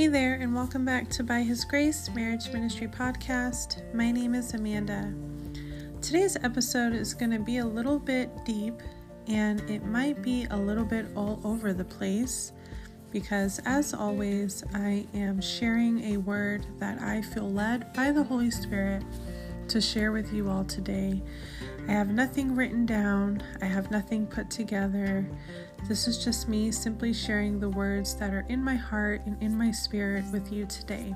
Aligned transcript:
Hey 0.00 0.06
there, 0.06 0.36
and 0.36 0.54
welcome 0.54 0.86
back 0.86 1.10
to 1.10 1.22
By 1.22 1.42
His 1.42 1.62
Grace 1.66 2.08
Marriage 2.14 2.50
Ministry 2.54 2.88
Podcast. 2.88 3.82
My 3.92 4.10
name 4.10 4.34
is 4.34 4.54
Amanda. 4.54 5.12
Today's 6.00 6.38
episode 6.42 6.94
is 6.94 7.12
going 7.12 7.32
to 7.32 7.38
be 7.38 7.58
a 7.58 7.66
little 7.66 7.98
bit 7.98 8.30
deep 8.46 8.80
and 9.26 9.60
it 9.68 9.84
might 9.84 10.22
be 10.22 10.46
a 10.50 10.56
little 10.56 10.86
bit 10.86 11.04
all 11.14 11.38
over 11.44 11.74
the 11.74 11.84
place 11.84 12.52
because, 13.12 13.60
as 13.66 13.92
always, 13.92 14.64
I 14.72 15.04
am 15.12 15.38
sharing 15.38 16.14
a 16.14 16.16
word 16.16 16.64
that 16.78 16.98
I 17.02 17.20
feel 17.20 17.50
led 17.50 17.92
by 17.92 18.10
the 18.10 18.22
Holy 18.22 18.50
Spirit 18.50 19.04
to 19.68 19.82
share 19.82 20.12
with 20.12 20.32
you 20.32 20.48
all 20.48 20.64
today. 20.64 21.22
I 21.88 21.92
have 21.92 22.08
nothing 22.08 22.56
written 22.56 22.86
down, 22.86 23.42
I 23.60 23.66
have 23.66 23.90
nothing 23.90 24.26
put 24.26 24.48
together. 24.50 25.26
This 25.88 26.06
is 26.06 26.22
just 26.22 26.48
me 26.48 26.70
simply 26.70 27.12
sharing 27.12 27.58
the 27.58 27.68
words 27.68 28.14
that 28.16 28.32
are 28.32 28.46
in 28.48 28.62
my 28.62 28.76
heart 28.76 29.22
and 29.26 29.42
in 29.42 29.56
my 29.56 29.70
spirit 29.70 30.24
with 30.32 30.52
you 30.52 30.66
today. 30.66 31.14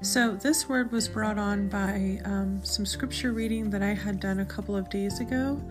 So, 0.00 0.34
this 0.34 0.68
word 0.68 0.90
was 0.90 1.08
brought 1.08 1.38
on 1.38 1.68
by 1.68 2.20
um, 2.24 2.60
some 2.64 2.84
scripture 2.84 3.32
reading 3.32 3.70
that 3.70 3.82
I 3.82 3.94
had 3.94 4.18
done 4.18 4.40
a 4.40 4.44
couple 4.44 4.74
of 4.76 4.90
days 4.90 5.20
ago, 5.20 5.62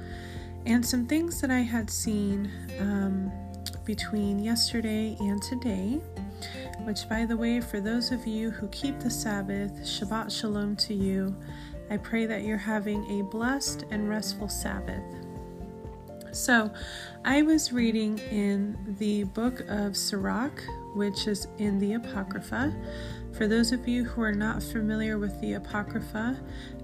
and 0.65 0.85
some 0.85 1.05
things 1.05 1.41
that 1.41 1.51
I 1.51 1.59
had 1.59 1.89
seen 1.89 2.49
um, 2.79 3.31
between 3.83 4.39
yesterday 4.39 5.17
and 5.19 5.41
today. 5.41 5.99
Which, 6.83 7.07
by 7.09 7.25
the 7.25 7.37
way, 7.37 7.59
for 7.59 7.79
those 7.79 8.11
of 8.11 8.25
you 8.25 8.51
who 8.51 8.67
keep 8.69 8.99
the 8.99 9.09
Sabbath, 9.09 9.73
Shabbat 9.81 10.31
Shalom 10.31 10.75
to 10.77 10.93
you. 10.93 11.35
I 11.89 11.97
pray 11.97 12.25
that 12.25 12.43
you're 12.43 12.57
having 12.57 13.19
a 13.19 13.23
blessed 13.23 13.83
and 13.91 14.07
restful 14.07 14.47
Sabbath. 14.47 15.03
So, 16.31 16.71
I 17.25 17.41
was 17.41 17.73
reading 17.73 18.17
in 18.19 18.95
the 18.99 19.25
book 19.25 19.59
of 19.67 19.97
Sirach, 19.97 20.63
which 20.95 21.27
is 21.27 21.47
in 21.57 21.77
the 21.77 21.93
Apocrypha. 21.93 22.73
For 23.33 23.49
those 23.49 23.73
of 23.73 23.85
you 23.85 24.05
who 24.05 24.21
are 24.21 24.31
not 24.31 24.63
familiar 24.63 25.17
with 25.17 25.39
the 25.41 25.53
Apocrypha, 25.53 26.39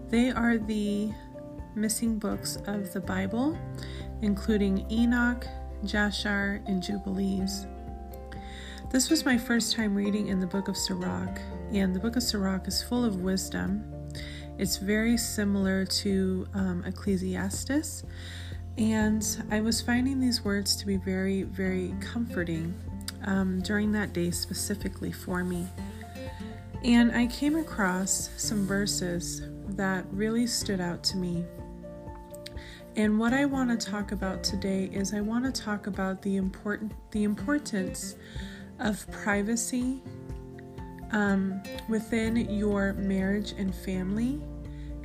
they 0.10 0.32
are 0.32 0.58
the 0.58 1.14
missing 1.76 2.20
books 2.20 2.58
of 2.68 2.92
the 2.92 3.00
Bible, 3.00 3.58
including 4.22 4.86
Enoch, 4.92 5.48
Jashar, 5.86 6.62
and 6.68 6.84
Jubilees. 6.84 7.68
This 8.92 9.10
was 9.10 9.24
my 9.24 9.38
first 9.38 9.74
time 9.74 9.96
reading 9.96 10.28
in 10.28 10.42
the 10.42 10.48
book 10.48 10.68
of 10.68 10.76
Sirach, 10.76 11.40
and 11.72 11.96
the 11.96 12.00
book 12.02 12.18
of 12.18 12.24
Sirach 12.24 12.68
is 12.68 12.84
full 12.84 13.06
of 13.06 13.22
wisdom. 13.22 13.86
It's 14.58 14.76
very 14.76 15.16
similar 15.16 15.86
to 15.86 16.48
um, 16.54 16.84
Ecclesiastes, 16.86 18.04
and 18.78 19.44
I 19.50 19.62
was 19.62 19.82
finding 19.82 20.20
these 20.20 20.44
words 20.46 20.76
to 20.78 20.86
be 20.86 20.98
very, 20.98 21.44
very 21.44 21.96
comforting 22.00 22.74
um, 23.26 23.62
during 23.62 23.92
that 23.94 24.14
day 24.14 24.32
specifically 24.32 25.12
for 25.12 25.44
me. 25.44 25.68
And 26.84 27.12
I 27.12 27.26
came 27.28 27.56
across 27.56 28.30
some 28.38 28.68
verses 28.68 29.42
that 29.70 30.06
really 30.12 30.46
stood 30.46 30.80
out 30.80 31.04
to 31.06 31.18
me. 31.18 31.44
And 32.96 33.20
what 33.20 33.34
I 33.34 33.46
want 33.46 33.80
to 33.80 33.90
talk 33.90 34.12
about 34.12 34.44
today 34.44 34.90
is 34.94 35.14
I 35.14 35.22
want 35.22 35.46
to 35.46 35.62
talk 35.62 35.88
about 35.88 36.22
the 36.22 36.36
important 36.36 36.94
the 37.12 37.24
importance 37.24 38.16
of 38.80 39.10
privacy 39.12 40.02
um, 41.12 41.62
within 41.90 42.36
your 42.50 42.94
marriage 42.94 43.54
and 43.58 43.74
family, 43.74 44.42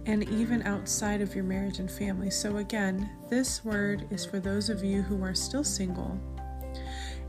and 0.07 0.29
even 0.29 0.63
outside 0.63 1.21
of 1.21 1.35
your 1.35 1.45
marriage 1.45 1.79
and 1.79 1.91
family. 1.91 2.31
So, 2.31 2.57
again, 2.57 3.09
this 3.29 3.65
word 3.65 4.07
is 4.11 4.25
for 4.25 4.41
those 4.41 4.69
of 4.69 4.83
you 4.83 5.03
who 5.03 5.23
are 5.23 5.35
still 5.35 5.65
single, 5.65 6.19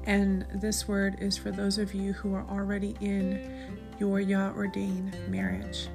and 0.06 0.46
this 0.56 0.88
word 0.88 1.18
is 1.20 1.38
for 1.38 1.52
those 1.52 1.78
of 1.78 1.94
you 1.94 2.14
who 2.14 2.34
are 2.34 2.46
already 2.50 2.96
in 3.00 3.72
your 4.00 4.20
Yah 4.20 4.52
ordained 4.52 5.16
marriage. 5.30 5.88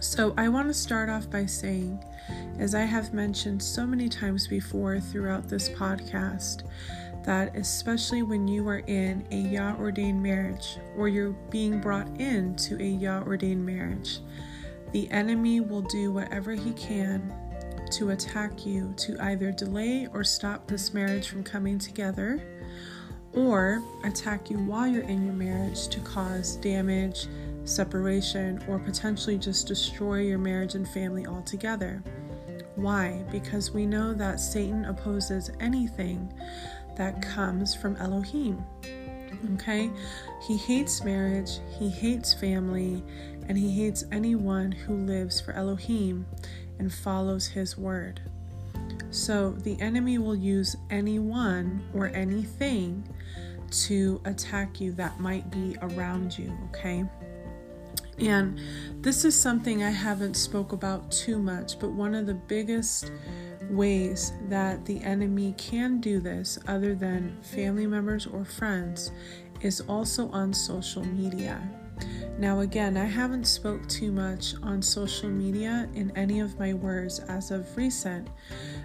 So, 0.00 0.34
I 0.36 0.48
want 0.48 0.68
to 0.68 0.74
start 0.74 1.08
off 1.08 1.30
by 1.30 1.46
saying, 1.46 2.02
as 2.58 2.74
I 2.74 2.82
have 2.82 3.14
mentioned 3.14 3.62
so 3.62 3.86
many 3.86 4.08
times 4.08 4.46
before 4.46 5.00
throughout 5.00 5.48
this 5.48 5.68
podcast, 5.70 6.62
that 7.24 7.54
especially 7.56 8.22
when 8.22 8.48
you 8.48 8.66
are 8.68 8.82
in 8.86 9.26
a 9.30 9.36
Yah 9.36 9.76
ordained 9.78 10.22
marriage 10.22 10.78
or 10.96 11.08
you're 11.08 11.32
being 11.50 11.80
brought 11.80 12.08
into 12.20 12.80
a 12.80 12.86
Yah 12.86 13.22
ordained 13.22 13.64
marriage, 13.64 14.20
the 14.92 15.10
enemy 15.10 15.60
will 15.60 15.82
do 15.82 16.12
whatever 16.12 16.52
he 16.52 16.72
can 16.72 17.32
to 17.90 18.10
attack 18.10 18.66
you 18.66 18.92
to 18.96 19.16
either 19.20 19.50
delay 19.52 20.06
or 20.12 20.22
stop 20.22 20.66
this 20.66 20.92
marriage 20.92 21.28
from 21.28 21.42
coming 21.42 21.78
together 21.78 22.42
or 23.32 23.82
attack 24.04 24.50
you 24.50 24.58
while 24.58 24.86
you're 24.86 25.02
in 25.02 25.24
your 25.24 25.34
marriage 25.34 25.88
to 25.88 26.00
cause 26.00 26.56
damage, 26.56 27.26
separation, 27.64 28.62
or 28.68 28.78
potentially 28.78 29.38
just 29.38 29.66
destroy 29.66 30.20
your 30.20 30.38
marriage 30.38 30.74
and 30.74 30.88
family 30.88 31.26
altogether. 31.26 32.02
Why? 32.74 33.24
Because 33.30 33.72
we 33.72 33.86
know 33.86 34.14
that 34.14 34.40
Satan 34.40 34.84
opposes 34.84 35.50
anything 35.60 36.32
that 36.96 37.22
comes 37.22 37.74
from 37.74 37.96
Elohim. 37.96 38.64
Okay? 39.54 39.90
He 40.46 40.56
hates 40.56 41.04
marriage, 41.04 41.58
he 41.78 41.88
hates 41.88 42.32
family, 42.34 43.02
and 43.48 43.58
he 43.58 43.70
hates 43.72 44.04
anyone 44.12 44.70
who 44.70 44.94
lives 44.94 45.40
for 45.40 45.52
Elohim 45.52 46.26
and 46.78 46.92
follows 46.92 47.48
his 47.48 47.76
word. 47.76 48.20
So 49.10 49.52
the 49.52 49.80
enemy 49.80 50.18
will 50.18 50.36
use 50.36 50.76
anyone 50.90 51.82
or 51.94 52.08
anything 52.08 53.08
to 53.70 54.20
attack 54.24 54.80
you 54.80 54.92
that 54.92 55.18
might 55.18 55.50
be 55.50 55.76
around 55.80 56.38
you, 56.38 56.56
okay? 56.68 57.04
And 58.18 58.60
this 59.00 59.24
is 59.24 59.34
something 59.40 59.82
I 59.82 59.90
haven't 59.90 60.34
spoke 60.34 60.72
about 60.72 61.10
too 61.10 61.38
much, 61.38 61.78
but 61.78 61.90
one 61.90 62.14
of 62.14 62.26
the 62.26 62.34
biggest 62.34 63.12
ways 63.70 64.32
that 64.48 64.84
the 64.84 65.00
enemy 65.02 65.54
can 65.56 66.00
do 66.00 66.20
this, 66.20 66.58
other 66.66 66.94
than 66.94 67.36
family 67.42 67.86
members 67.86 68.26
or 68.26 68.44
friends, 68.44 69.12
is 69.60 69.80
also 69.82 70.28
on 70.30 70.52
social 70.52 71.04
media. 71.04 71.60
Now 72.38 72.60
again, 72.60 72.96
I 72.96 73.04
haven't 73.04 73.46
spoke 73.46 73.86
too 73.88 74.12
much 74.12 74.54
on 74.62 74.80
social 74.80 75.28
media 75.28 75.88
in 75.94 76.12
any 76.16 76.40
of 76.40 76.58
my 76.58 76.74
words 76.74 77.18
as 77.20 77.50
of 77.50 77.76
recent, 77.76 78.28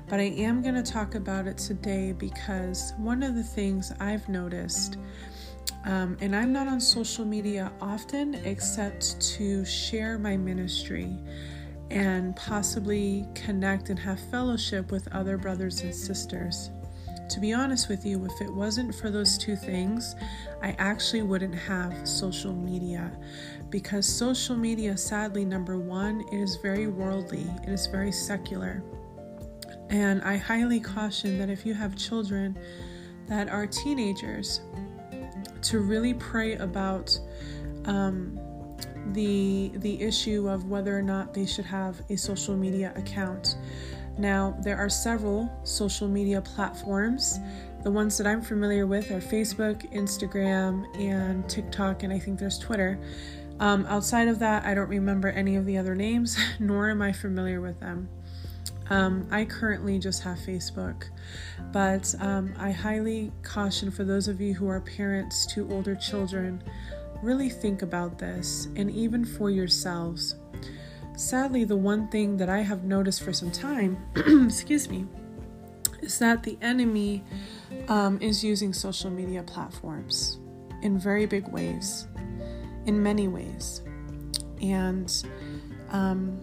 but 0.07 0.19
I 0.19 0.24
am 0.24 0.62
going 0.62 0.75
to 0.75 0.84
talk 0.84 1.16
about 1.16 1.47
it 1.47 1.57
today 1.57 2.13
because 2.13 2.94
one 2.97 3.22
of 3.24 3.35
the 3.35 3.44
things 3.44 3.94
I've 4.00 4.28
noticed 4.28 4.97
um, 5.85 6.18
and 6.22 6.35
I'm 6.35 6.53
not 6.53 6.68
on 6.68 6.79
social 6.79 7.25
media 7.25 7.72
often 7.81 8.35
except 8.35 9.19
to 9.35 9.66
share 9.66 10.18
my 10.18 10.38
ministry 10.38 11.18
and 11.91 12.35
possibly 12.35 13.28
connect 13.35 13.90
and 13.90 14.00
have 14.00 14.19
fellowship 14.31 14.91
with 14.91 15.07
other 15.13 15.38
brothers 15.38 15.81
and 15.81 15.94
sisters. 15.94 16.72
To 17.29 17.39
be 17.39 17.53
honest 17.53 17.89
with 17.89 18.06
you, 18.06 18.25
if 18.25 18.41
it 18.41 18.53
wasn't 18.53 18.94
for 18.94 19.09
those 19.09 19.38
two 19.38 19.56
things, 19.56 20.16
I 20.61 20.75
actually 20.78 21.23
wouldn't 21.23 21.56
have 21.56 22.07
social 22.07 22.53
media 22.53 23.11
because 23.69 24.06
social 24.06 24.56
media, 24.56 24.95
sadly, 24.97 25.45
number 25.45 25.78
one, 25.78 26.22
it 26.31 26.38
is 26.38 26.57
very 26.57 26.88
worldly, 26.88 27.45
it 27.63 27.69
is 27.69 27.88
very 27.88 28.12
secular. 28.12 28.83
And 29.89 30.22
I 30.22 30.38
highly 30.38 30.79
caution 30.79 31.38
that 31.39 31.50
if 31.50 31.66
you 31.66 31.73
have 31.73 31.95
children 31.95 32.57
that 33.28 33.50
are 33.50 33.66
teenagers, 33.66 34.62
to 35.63 35.79
really 35.79 36.13
pray 36.13 36.56
about 36.56 37.17
um, 37.85 38.39
the 39.13 39.72
the 39.75 40.01
issue 40.01 40.47
of 40.47 40.69
whether 40.69 40.97
or 40.97 41.01
not 41.01 41.33
they 41.33 41.45
should 41.45 41.66
have 41.66 42.01
a 42.09 42.16
social 42.16 42.56
media 42.56 42.94
account. 42.95 43.57
Now, 44.18 44.56
there 44.62 44.78
are 44.78 44.90
several 44.90 45.51
social 45.63 46.07
media 46.07 46.41
platforms. 46.41 47.40
The 47.83 47.92
ones 47.92 48.18
that 48.18 48.27
I'm 48.27 48.42
familiar 48.42 48.88
with 48.88 49.12
are 49.12 49.19
Facebook, 49.19 49.92
Instagram, 49.94 50.86
and 50.98 51.48
TikTok, 51.50 52.04
and 52.04 52.13
I 52.13 52.19
think 52.19 52.39
there's 52.39 52.60
Twitter. 52.60 53.00
Um, 53.60 53.86
outside 53.88 54.27
of 54.27 54.39
that, 54.39 54.65
I 54.65 54.74
don't 54.74 54.89
remember 54.89 55.30
any 55.30 55.56
of 55.56 55.65
the 55.65 55.77
other 55.77 55.95
names, 55.95 56.38
nor 56.60 56.89
am 56.89 57.01
I 57.01 57.12
familiar 57.12 57.62
with 57.62 57.80
them. 57.80 58.10
Um, 58.89 59.27
I 59.31 59.45
currently 59.45 59.98
just 59.98 60.24
have 60.24 60.38
Facebook, 60.38 61.06
but 61.71 62.13
um, 62.19 62.54
I 62.57 62.71
highly 62.71 63.31
caution 63.42 63.89
for 63.89 64.04
those 64.04 64.27
of 64.27 64.42
you 64.42 64.54
who 64.54 64.68
are 64.68 64.81
parents 64.81 65.45
to 65.54 65.69
older 65.71 65.95
children 65.95 66.62
really 67.24 67.50
think 67.50 67.81
about 67.81 68.19
this, 68.19 68.68
and 68.75 68.92
even 68.92 69.24
for 69.24 69.50
yourselves. 69.50 70.36
Sadly, 71.15 71.63
the 71.63 71.75
one 71.75 72.07
thing 72.07 72.38
that 72.38 72.50
I 72.50 72.60
have 72.62 72.83
noticed 72.83 73.21
for 73.21 73.33
some 73.33 73.51
time, 73.51 73.98
excuse 74.45 74.89
me, 74.89 75.06
is 76.01 76.18
that 76.19 76.44
the 76.44 76.57
enemy 76.62 77.24
um, 77.88 78.19
is 78.21 78.44
using 78.44 78.74
social 78.74 79.12
media 79.12 79.44
platforms 79.44 80.39
in 80.81 80.98
very 80.98 81.25
big 81.25 81.48
ways, 81.48 82.07
in 82.86 83.01
many 83.01 83.27
ways. 83.27 83.81
And, 84.62 85.12
um, 85.92 86.39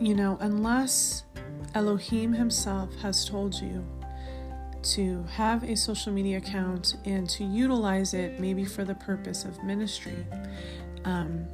you 0.00 0.14
know, 0.14 0.36
unless 0.40 1.24
Elohim 1.74 2.32
Himself 2.32 2.94
has 2.96 3.24
told 3.24 3.54
you 3.54 3.84
to 4.82 5.22
have 5.24 5.62
a 5.64 5.76
social 5.76 6.12
media 6.12 6.38
account 6.38 6.96
and 7.04 7.28
to 7.30 7.44
utilize 7.44 8.14
it 8.14 8.40
maybe 8.40 8.64
for 8.64 8.84
the 8.84 8.94
purpose 8.94 9.44
of 9.44 9.62
ministry, 9.62 10.26
um, 11.04 11.46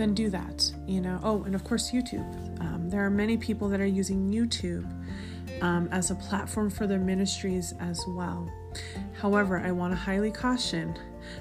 then 0.00 0.14
do 0.14 0.30
that. 0.30 0.70
You 0.86 1.00
know. 1.00 1.20
Oh, 1.22 1.42
and 1.44 1.54
of 1.54 1.64
course 1.64 1.90
YouTube. 1.90 2.60
Um, 2.60 2.88
there 2.90 3.04
are 3.04 3.10
many 3.10 3.36
people 3.36 3.68
that 3.68 3.80
are 3.80 3.86
using 3.86 4.30
YouTube 4.30 4.90
um, 5.62 5.88
as 5.92 6.10
a 6.10 6.14
platform 6.14 6.70
for 6.70 6.86
their 6.86 6.98
ministries 6.98 7.74
as 7.80 8.04
well. 8.08 8.50
However, 9.20 9.58
I 9.58 9.72
want 9.72 9.92
to 9.92 9.96
highly 9.96 10.30
caution 10.30 10.96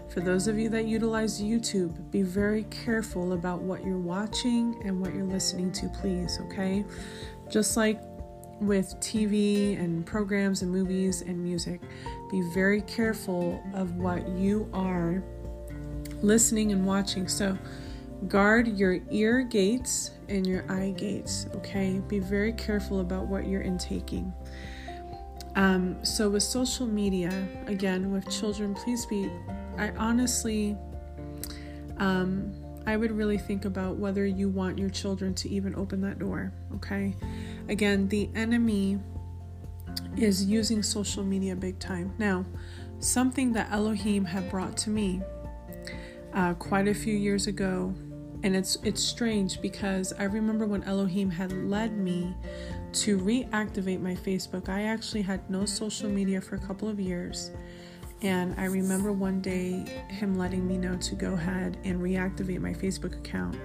for 0.09 0.21
those 0.21 0.47
of 0.47 0.57
you 0.57 0.69
that 0.69 0.85
utilize 0.85 1.41
YouTube, 1.41 2.11
be 2.11 2.21
very 2.21 2.63
careful 2.63 3.33
about 3.33 3.61
what 3.61 3.83
you're 3.85 3.97
watching 3.97 4.81
and 4.85 4.99
what 4.99 5.13
you're 5.13 5.25
listening 5.25 5.71
to, 5.73 5.89
please, 5.89 6.39
okay? 6.41 6.85
Just 7.49 7.77
like 7.77 7.99
with 8.59 8.95
TV 8.99 9.79
and 9.79 10.05
programs 10.05 10.61
and 10.61 10.71
movies 10.71 11.21
and 11.21 11.41
music, 11.41 11.81
be 12.29 12.41
very 12.53 12.81
careful 12.81 13.63
of 13.73 13.95
what 13.95 14.27
you 14.29 14.69
are 14.73 15.23
listening 16.21 16.71
and 16.71 16.85
watching. 16.85 17.27
So, 17.27 17.57
guard 18.27 18.67
your 18.77 18.99
ear 19.09 19.41
gates 19.43 20.11
and 20.27 20.45
your 20.45 20.69
eye 20.71 20.93
gates, 20.97 21.47
okay? 21.55 22.01
Be 22.07 22.19
very 22.19 22.53
careful 22.53 22.99
about 22.99 23.27
what 23.27 23.47
you're 23.47 23.61
intaking. 23.61 24.33
Um, 25.55 26.03
so, 26.03 26.29
with 26.29 26.43
social 26.43 26.85
media, 26.85 27.47
again, 27.67 28.11
with 28.11 28.29
children, 28.29 28.75
please 28.75 29.05
be, 29.05 29.31
I 29.77 29.89
honestly, 29.91 30.77
um, 31.97 32.53
I 32.85 32.97
would 32.97 33.11
really 33.11 33.37
think 33.37 33.65
about 33.65 33.97
whether 33.97 34.25
you 34.25 34.49
want 34.49 34.77
your 34.77 34.89
children 34.89 35.33
to 35.35 35.49
even 35.49 35.75
open 35.75 36.01
that 36.01 36.19
door, 36.19 36.53
okay? 36.75 37.15
Again, 37.67 38.07
the 38.07 38.29
enemy 38.35 38.99
is 40.17 40.45
using 40.45 40.83
social 40.83 41.23
media 41.23 41.55
big 41.55 41.79
time. 41.79 42.13
Now, 42.17 42.45
something 42.99 43.53
that 43.53 43.71
Elohim 43.71 44.25
had 44.25 44.49
brought 44.49 44.77
to 44.77 44.89
me 44.89 45.21
uh, 46.33 46.53
quite 46.55 46.87
a 46.87 46.93
few 46.93 47.15
years 47.15 47.47
ago 47.47 47.93
and 48.43 48.55
it's 48.55 48.77
it's 48.83 49.03
strange 49.03 49.61
because 49.61 50.13
I 50.17 50.23
remember 50.23 50.65
when 50.65 50.83
Elohim 50.83 51.29
had 51.29 51.51
led 51.51 51.97
me 51.97 52.35
to 52.93 53.17
reactivate 53.19 54.01
my 54.01 54.15
Facebook. 54.15 54.69
I 54.69 54.83
actually 54.83 55.21
had 55.21 55.47
no 55.49 55.65
social 55.65 56.09
media 56.09 56.41
for 56.41 56.55
a 56.55 56.59
couple 56.59 56.87
of 56.87 56.99
years. 56.99 57.51
And 58.21 58.53
I 58.59 58.65
remember 58.65 59.13
one 59.13 59.39
day 59.39 59.85
him 60.09 60.37
letting 60.37 60.67
me 60.67 60.77
know 60.77 60.97
to 60.97 61.15
go 61.15 61.33
ahead 61.33 61.77
and 61.85 62.01
reactivate 62.01 62.59
my 62.59 62.73
Facebook 62.73 63.17
account. 63.17 63.57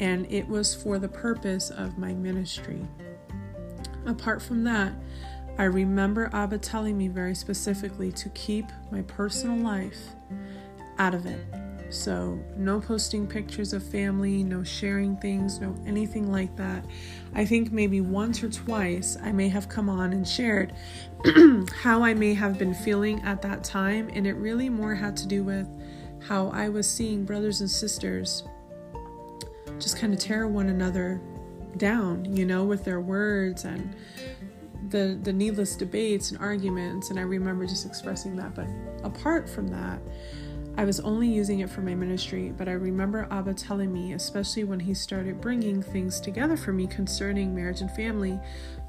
And 0.00 0.30
it 0.32 0.48
was 0.48 0.74
for 0.74 0.98
the 0.98 1.08
purpose 1.08 1.70
of 1.70 1.96
my 1.98 2.12
ministry. 2.12 2.86
Apart 4.06 4.42
from 4.42 4.64
that, 4.64 4.92
I 5.58 5.64
remember 5.64 6.30
Abba 6.32 6.58
telling 6.58 6.96
me 6.96 7.08
very 7.08 7.34
specifically 7.34 8.10
to 8.12 8.28
keep 8.30 8.66
my 8.90 9.02
personal 9.02 9.56
life 9.56 9.98
out 10.98 11.14
of 11.14 11.26
it. 11.26 11.67
So, 11.90 12.38
no 12.56 12.80
posting 12.80 13.26
pictures 13.26 13.72
of 13.72 13.82
family, 13.82 14.44
no 14.44 14.62
sharing 14.62 15.16
things, 15.16 15.58
no 15.58 15.74
anything 15.86 16.30
like 16.30 16.54
that. 16.56 16.84
I 17.34 17.44
think 17.44 17.72
maybe 17.72 18.00
once 18.00 18.42
or 18.42 18.50
twice 18.50 19.16
I 19.22 19.32
may 19.32 19.48
have 19.48 19.68
come 19.68 19.88
on 19.88 20.12
and 20.12 20.28
shared 20.28 20.74
how 21.82 22.02
I 22.02 22.12
may 22.12 22.34
have 22.34 22.58
been 22.58 22.74
feeling 22.74 23.22
at 23.22 23.40
that 23.42 23.64
time, 23.64 24.10
and 24.12 24.26
it 24.26 24.34
really 24.34 24.68
more 24.68 24.94
had 24.94 25.16
to 25.18 25.26
do 25.26 25.42
with 25.42 25.66
how 26.20 26.48
I 26.48 26.68
was 26.68 26.88
seeing 26.88 27.24
brothers 27.24 27.60
and 27.60 27.70
sisters 27.70 28.42
just 29.78 29.96
kind 29.96 30.12
of 30.12 30.18
tear 30.18 30.48
one 30.48 30.68
another 30.68 31.20
down, 31.76 32.24
you 32.36 32.44
know, 32.44 32.64
with 32.64 32.84
their 32.84 33.00
words 33.00 33.64
and 33.64 33.94
the 34.90 35.18
the 35.22 35.32
needless 35.32 35.76
debates 35.76 36.30
and 36.30 36.40
arguments 36.40 37.10
and 37.10 37.18
I 37.18 37.22
remember 37.22 37.66
just 37.66 37.84
expressing 37.84 38.36
that 38.36 38.54
but 38.54 38.68
apart 39.02 39.48
from 39.48 39.68
that 39.68 40.00
I 40.78 40.84
was 40.84 41.00
only 41.00 41.26
using 41.26 41.58
it 41.58 41.68
for 41.68 41.80
my 41.80 41.96
ministry, 41.96 42.54
but 42.56 42.68
I 42.68 42.72
remember 42.72 43.26
Abba 43.32 43.54
telling 43.54 43.92
me, 43.92 44.12
especially 44.12 44.62
when 44.62 44.78
he 44.78 44.94
started 44.94 45.40
bringing 45.40 45.82
things 45.82 46.20
together 46.20 46.56
for 46.56 46.72
me 46.72 46.86
concerning 46.86 47.52
marriage 47.52 47.80
and 47.80 47.90
family, 47.90 48.38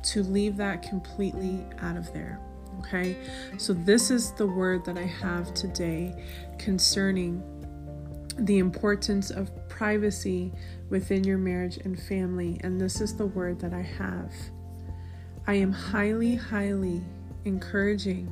to 0.03 0.21
leave 0.21 0.55
that 0.57 0.83
completely 0.83 1.65
out 1.81 1.97
of 1.97 2.13
there. 2.13 2.39
Okay, 2.81 3.17
so 3.57 3.73
this 3.73 4.11
is 4.11 4.33
the 4.33 4.45
word 4.45 4.85
that 4.85 4.99
I 4.99 5.05
have 5.05 5.51
today 5.55 6.13
concerning 6.59 7.41
the 8.37 8.59
importance 8.59 9.31
of 9.31 9.49
privacy 9.67 10.53
within 10.91 11.23
your 11.23 11.39
marriage 11.39 11.77
and 11.77 11.99
family, 11.99 12.61
and 12.63 12.79
this 12.79 13.01
is 13.01 13.15
the 13.15 13.25
word 13.25 13.59
that 13.61 13.73
I 13.73 13.81
have. 13.81 14.31
I 15.47 15.55
am 15.55 15.71
highly, 15.71 16.35
highly 16.35 17.01
encouraging 17.45 18.31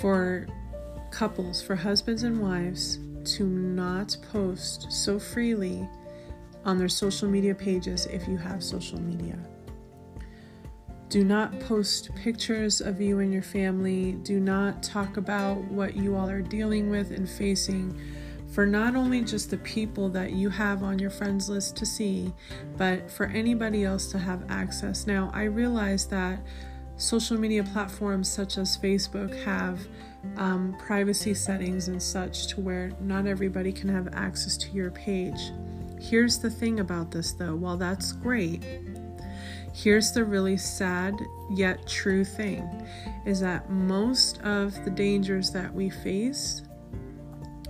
for 0.00 0.46
couples, 1.10 1.62
for 1.62 1.76
husbands 1.76 2.22
and 2.22 2.40
wives, 2.40 2.98
to 3.36 3.44
not 3.44 4.16
post 4.32 4.90
so 4.90 5.18
freely 5.18 5.88
on 6.64 6.78
their 6.78 6.88
social 6.88 7.28
media 7.28 7.54
pages 7.54 8.06
if 8.06 8.26
you 8.28 8.36
have 8.36 8.62
social 8.62 9.00
media. 9.00 9.38
Do 11.08 11.24
not 11.24 11.58
post 11.60 12.14
pictures 12.16 12.82
of 12.82 13.00
you 13.00 13.20
and 13.20 13.32
your 13.32 13.42
family. 13.42 14.12
Do 14.12 14.40
not 14.40 14.82
talk 14.82 15.16
about 15.16 15.56
what 15.64 15.96
you 15.96 16.14
all 16.14 16.28
are 16.28 16.42
dealing 16.42 16.90
with 16.90 17.12
and 17.12 17.28
facing 17.28 17.98
for 18.50 18.66
not 18.66 18.96
only 18.96 19.22
just 19.22 19.50
the 19.50 19.58
people 19.58 20.08
that 20.10 20.32
you 20.32 20.48
have 20.48 20.82
on 20.82 20.98
your 20.98 21.10
friends 21.10 21.48
list 21.48 21.76
to 21.76 21.86
see, 21.86 22.32
but 22.76 23.10
for 23.10 23.26
anybody 23.26 23.84
else 23.84 24.10
to 24.10 24.18
have 24.18 24.44
access. 24.50 25.06
Now, 25.06 25.30
I 25.34 25.44
realize 25.44 26.06
that 26.08 26.40
social 26.96 27.38
media 27.38 27.62
platforms 27.62 28.28
such 28.28 28.58
as 28.58 28.76
Facebook 28.76 29.34
have 29.44 29.86
um, 30.36 30.76
privacy 30.78 31.34
settings 31.34 31.88
and 31.88 32.02
such 32.02 32.48
to 32.48 32.60
where 32.60 32.90
not 33.00 33.26
everybody 33.26 33.72
can 33.72 33.88
have 33.88 34.08
access 34.12 34.56
to 34.56 34.70
your 34.70 34.90
page. 34.90 35.52
Here's 36.00 36.38
the 36.38 36.50
thing 36.50 36.80
about 36.80 37.10
this 37.10 37.32
though, 37.32 37.56
while 37.56 37.76
that's 37.76 38.12
great, 38.12 38.64
here's 39.72 40.12
the 40.12 40.24
really 40.24 40.56
sad 40.56 41.14
yet 41.50 41.86
true 41.86 42.24
thing 42.24 42.86
is 43.26 43.40
that 43.40 43.68
most 43.70 44.40
of 44.42 44.84
the 44.84 44.90
dangers 44.90 45.50
that 45.50 45.72
we 45.72 45.90
face, 45.90 46.62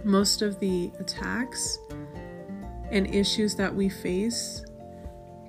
most 0.05 0.43
of 0.43 0.59
the 0.61 0.91
attacks 0.99 1.79
and 2.91 3.15
issues 3.15 3.55
that 3.57 3.75
we 3.75 3.89
face 3.89 4.65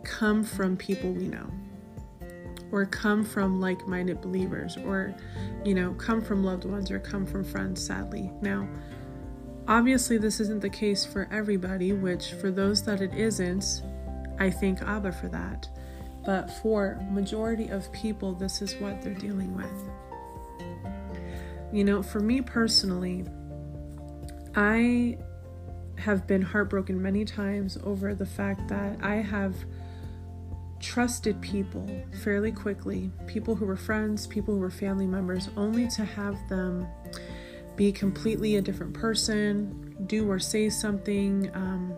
come 0.03 0.43
from 0.43 0.75
people 0.75 1.11
we 1.11 1.27
know 1.27 1.49
or 2.71 2.85
come 2.85 3.23
from 3.23 3.59
like 3.59 3.87
minded 3.87 4.21
believers 4.21 4.77
or, 4.77 5.15
you 5.63 5.73
know, 5.73 5.93
come 5.93 6.21
from 6.21 6.43
loved 6.43 6.65
ones 6.65 6.91
or 6.91 6.99
come 6.99 7.25
from 7.25 7.43
friends, 7.43 7.85
sadly. 7.85 8.31
Now, 8.41 8.67
obviously, 9.67 10.17
this 10.17 10.39
isn't 10.39 10.61
the 10.61 10.69
case 10.69 11.05
for 11.05 11.27
everybody, 11.31 11.93
which 11.93 12.33
for 12.33 12.51
those 12.51 12.83
that 12.83 13.01
it 13.01 13.13
isn't, 13.13 13.83
I 14.39 14.49
thank 14.49 14.81
Abba 14.81 15.11
for 15.11 15.27
that. 15.29 15.67
But 16.25 16.51
for 16.61 16.99
majority 17.09 17.69
of 17.69 17.91
people, 17.91 18.33
this 18.33 18.61
is 18.61 18.75
what 18.75 19.01
they're 19.01 19.13
dealing 19.13 19.55
with. 19.55 19.89
You 21.71 21.83
know, 21.83 22.03
for 22.03 22.19
me 22.19 22.41
personally, 22.41 23.25
I 24.55 25.17
have 25.97 26.25
been 26.27 26.41
heartbroken 26.41 27.01
many 27.01 27.25
times 27.25 27.77
over 27.83 28.15
the 28.15 28.25
fact 28.25 28.67
that 28.69 28.97
I 29.03 29.15
have 29.15 29.55
trusted 30.79 31.39
people 31.41 31.87
fairly 32.23 32.51
quickly, 32.51 33.11
people 33.27 33.55
who 33.55 33.65
were 33.65 33.77
friends, 33.77 34.27
people 34.27 34.53
who 34.53 34.59
were 34.59 34.69
family 34.69 35.07
members, 35.07 35.49
only 35.57 35.87
to 35.89 36.03
have 36.03 36.37
them 36.49 36.87
be 37.75 37.91
completely 37.91 38.57
a 38.57 38.61
different 38.61 38.93
person, 38.93 39.95
do 40.07 40.29
or 40.29 40.39
say 40.39 40.69
something 40.69 41.49
um, 41.53 41.93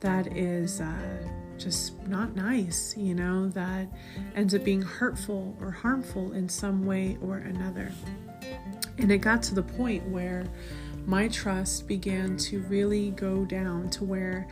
that 0.00 0.36
is 0.36 0.80
uh, 0.80 1.28
just 1.56 2.00
not 2.06 2.34
nice, 2.34 2.96
you 2.96 3.14
know, 3.14 3.48
that 3.48 3.88
ends 4.34 4.54
up 4.54 4.64
being 4.64 4.82
hurtful 4.82 5.56
or 5.60 5.70
harmful 5.70 6.32
in 6.32 6.48
some 6.48 6.86
way 6.86 7.16
or 7.22 7.38
another. 7.38 7.92
And 8.98 9.12
it 9.12 9.18
got 9.18 9.42
to 9.44 9.54
the 9.54 9.62
point 9.62 10.06
where 10.08 10.46
my 11.06 11.28
trust 11.28 11.88
began 11.88 12.36
to 12.36 12.60
really 12.62 13.10
go 13.12 13.44
down 13.44 13.90
to 13.90 14.04
where 14.04 14.48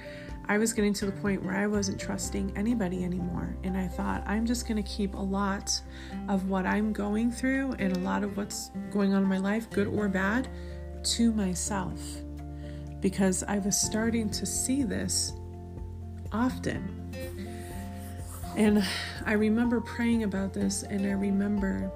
I 0.49 0.59
was 0.59 0.73
getting 0.73 0.93
to 0.95 1.07
the 1.07 1.13
point 1.13 1.43
where 1.45 1.57
I 1.57 1.67
wasn't 1.67 2.01
trusting 2.01 2.53
anybody 2.57 3.05
anymore. 3.05 3.57
And 3.65 3.77
I 3.77 3.89
thought, 3.89 4.23
I'm 4.27 4.47
just 4.47 4.69
going 4.69 4.83
to 4.83 4.89
keep 4.89 5.15
a 5.15 5.21
lot 5.21 5.81
of 6.29 6.49
what 6.49 6.67
I'm 6.67 6.93
going 6.93 7.33
through 7.33 7.73
and 7.79 7.97
a 7.97 8.01
lot 8.01 8.23
of 8.23 8.37
what's 8.37 8.71
going 8.93 9.13
on 9.13 9.23
in 9.23 9.29
my 9.29 9.39
life, 9.39 9.69
good 9.71 9.89
or 9.89 10.09
bad, 10.09 10.49
to 11.03 11.33
myself. 11.33 12.01
Because 13.01 13.43
I 13.43 13.59
was 13.59 13.79
starting 13.79 14.31
to 14.31 14.47
see 14.47 14.85
this 14.85 15.33
often. 16.33 17.11
And 18.57 18.85
I 19.27 19.33
remember 19.33 19.81
praying 19.81 20.23
about 20.23 20.53
this, 20.53 20.85
and 20.85 21.05
I 21.07 21.13
remember 21.13 21.91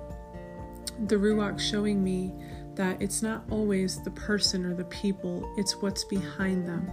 the 1.06 1.16
Ruach 1.16 1.58
showing 1.58 2.02
me 2.02 2.34
that 2.74 3.00
it's 3.00 3.22
not 3.22 3.44
always 3.48 4.02
the 4.02 4.10
person 4.10 4.66
or 4.66 4.74
the 4.74 4.84
people, 4.84 5.48
it's 5.56 5.80
what's 5.80 6.04
behind 6.04 6.66
them 6.66 6.90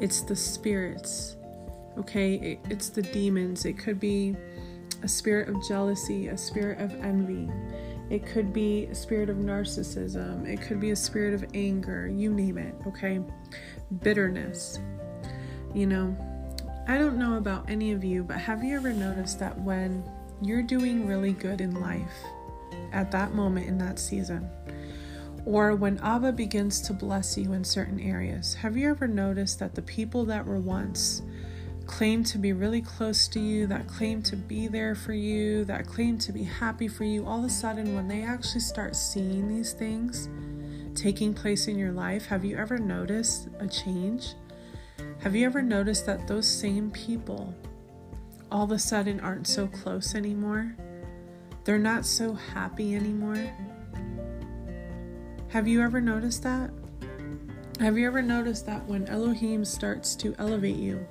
it's 0.00 0.20
the 0.22 0.36
spirits, 0.36 1.36
okay? 1.98 2.34
It, 2.34 2.60
it's 2.70 2.88
the 2.88 3.02
demons. 3.02 3.64
It 3.64 3.78
could 3.78 3.98
be 3.98 4.36
a 5.02 5.08
spirit 5.08 5.48
of 5.48 5.56
jealousy, 5.66 6.28
a 6.28 6.38
spirit 6.38 6.80
of 6.80 6.92
envy. 7.04 7.48
It 8.10 8.24
could 8.26 8.52
be 8.52 8.86
a 8.86 8.94
spirit 8.94 9.28
of 9.28 9.36
narcissism. 9.36 10.46
It 10.46 10.62
could 10.62 10.80
be 10.80 10.90
a 10.90 10.96
spirit 10.96 11.34
of 11.34 11.44
anger. 11.54 12.08
You 12.08 12.32
name 12.32 12.58
it, 12.58 12.74
okay? 12.86 13.20
Bitterness. 14.02 14.78
You 15.74 15.86
know, 15.86 16.16
I 16.88 16.96
don't 16.96 17.18
know 17.18 17.36
about 17.36 17.68
any 17.68 17.92
of 17.92 18.02
you, 18.02 18.24
but 18.24 18.38
have 18.38 18.64
you 18.64 18.76
ever 18.76 18.92
noticed 18.92 19.38
that 19.40 19.58
when 19.60 20.02
you're 20.40 20.62
doing 20.62 21.06
really 21.06 21.32
good 21.32 21.60
in 21.60 21.80
life 21.80 22.24
at 22.92 23.10
that 23.10 23.34
moment 23.34 23.66
in 23.66 23.76
that 23.78 23.98
season, 23.98 24.48
or 25.48 25.74
when 25.74 25.96
Abba 26.00 26.32
begins 26.32 26.78
to 26.82 26.92
bless 26.92 27.38
you 27.38 27.54
in 27.54 27.64
certain 27.64 27.98
areas, 27.98 28.52
have 28.52 28.76
you 28.76 28.90
ever 28.90 29.08
noticed 29.08 29.58
that 29.60 29.74
the 29.74 29.80
people 29.80 30.26
that 30.26 30.44
were 30.44 30.58
once 30.58 31.22
claim 31.86 32.22
to 32.22 32.36
be 32.36 32.52
really 32.52 32.82
close 32.82 33.26
to 33.28 33.40
you, 33.40 33.66
that 33.66 33.88
claim 33.88 34.22
to 34.24 34.36
be 34.36 34.68
there 34.68 34.94
for 34.94 35.14
you, 35.14 35.64
that 35.64 35.86
claim 35.86 36.18
to 36.18 36.32
be 36.32 36.42
happy 36.42 36.86
for 36.86 37.04
you, 37.04 37.26
all 37.26 37.38
of 37.38 37.46
a 37.46 37.48
sudden, 37.48 37.94
when 37.94 38.06
they 38.08 38.22
actually 38.22 38.60
start 38.60 38.94
seeing 38.94 39.48
these 39.48 39.72
things 39.72 40.28
taking 40.94 41.32
place 41.32 41.66
in 41.66 41.78
your 41.78 41.92
life, 41.92 42.26
have 42.26 42.44
you 42.44 42.54
ever 42.54 42.76
noticed 42.76 43.48
a 43.58 43.66
change? 43.66 44.34
Have 45.20 45.34
you 45.34 45.46
ever 45.46 45.62
noticed 45.62 46.04
that 46.04 46.28
those 46.28 46.46
same 46.46 46.90
people 46.90 47.54
all 48.52 48.64
of 48.64 48.72
a 48.72 48.78
sudden 48.78 49.18
aren't 49.20 49.46
so 49.46 49.66
close 49.66 50.14
anymore? 50.14 50.76
They're 51.64 51.78
not 51.78 52.04
so 52.04 52.34
happy 52.34 52.94
anymore? 52.94 53.50
Have 55.48 55.66
you 55.66 55.82
ever 55.82 56.00
noticed 56.00 56.42
that? 56.42 56.70
Have 57.80 57.96
you 57.96 58.06
ever 58.06 58.22
noticed 58.22 58.66
that 58.66 58.84
when 58.86 59.06
Elohim 59.06 59.64
starts 59.64 60.14
to 60.16 60.34
elevate 60.38 60.76
you, 60.76 61.06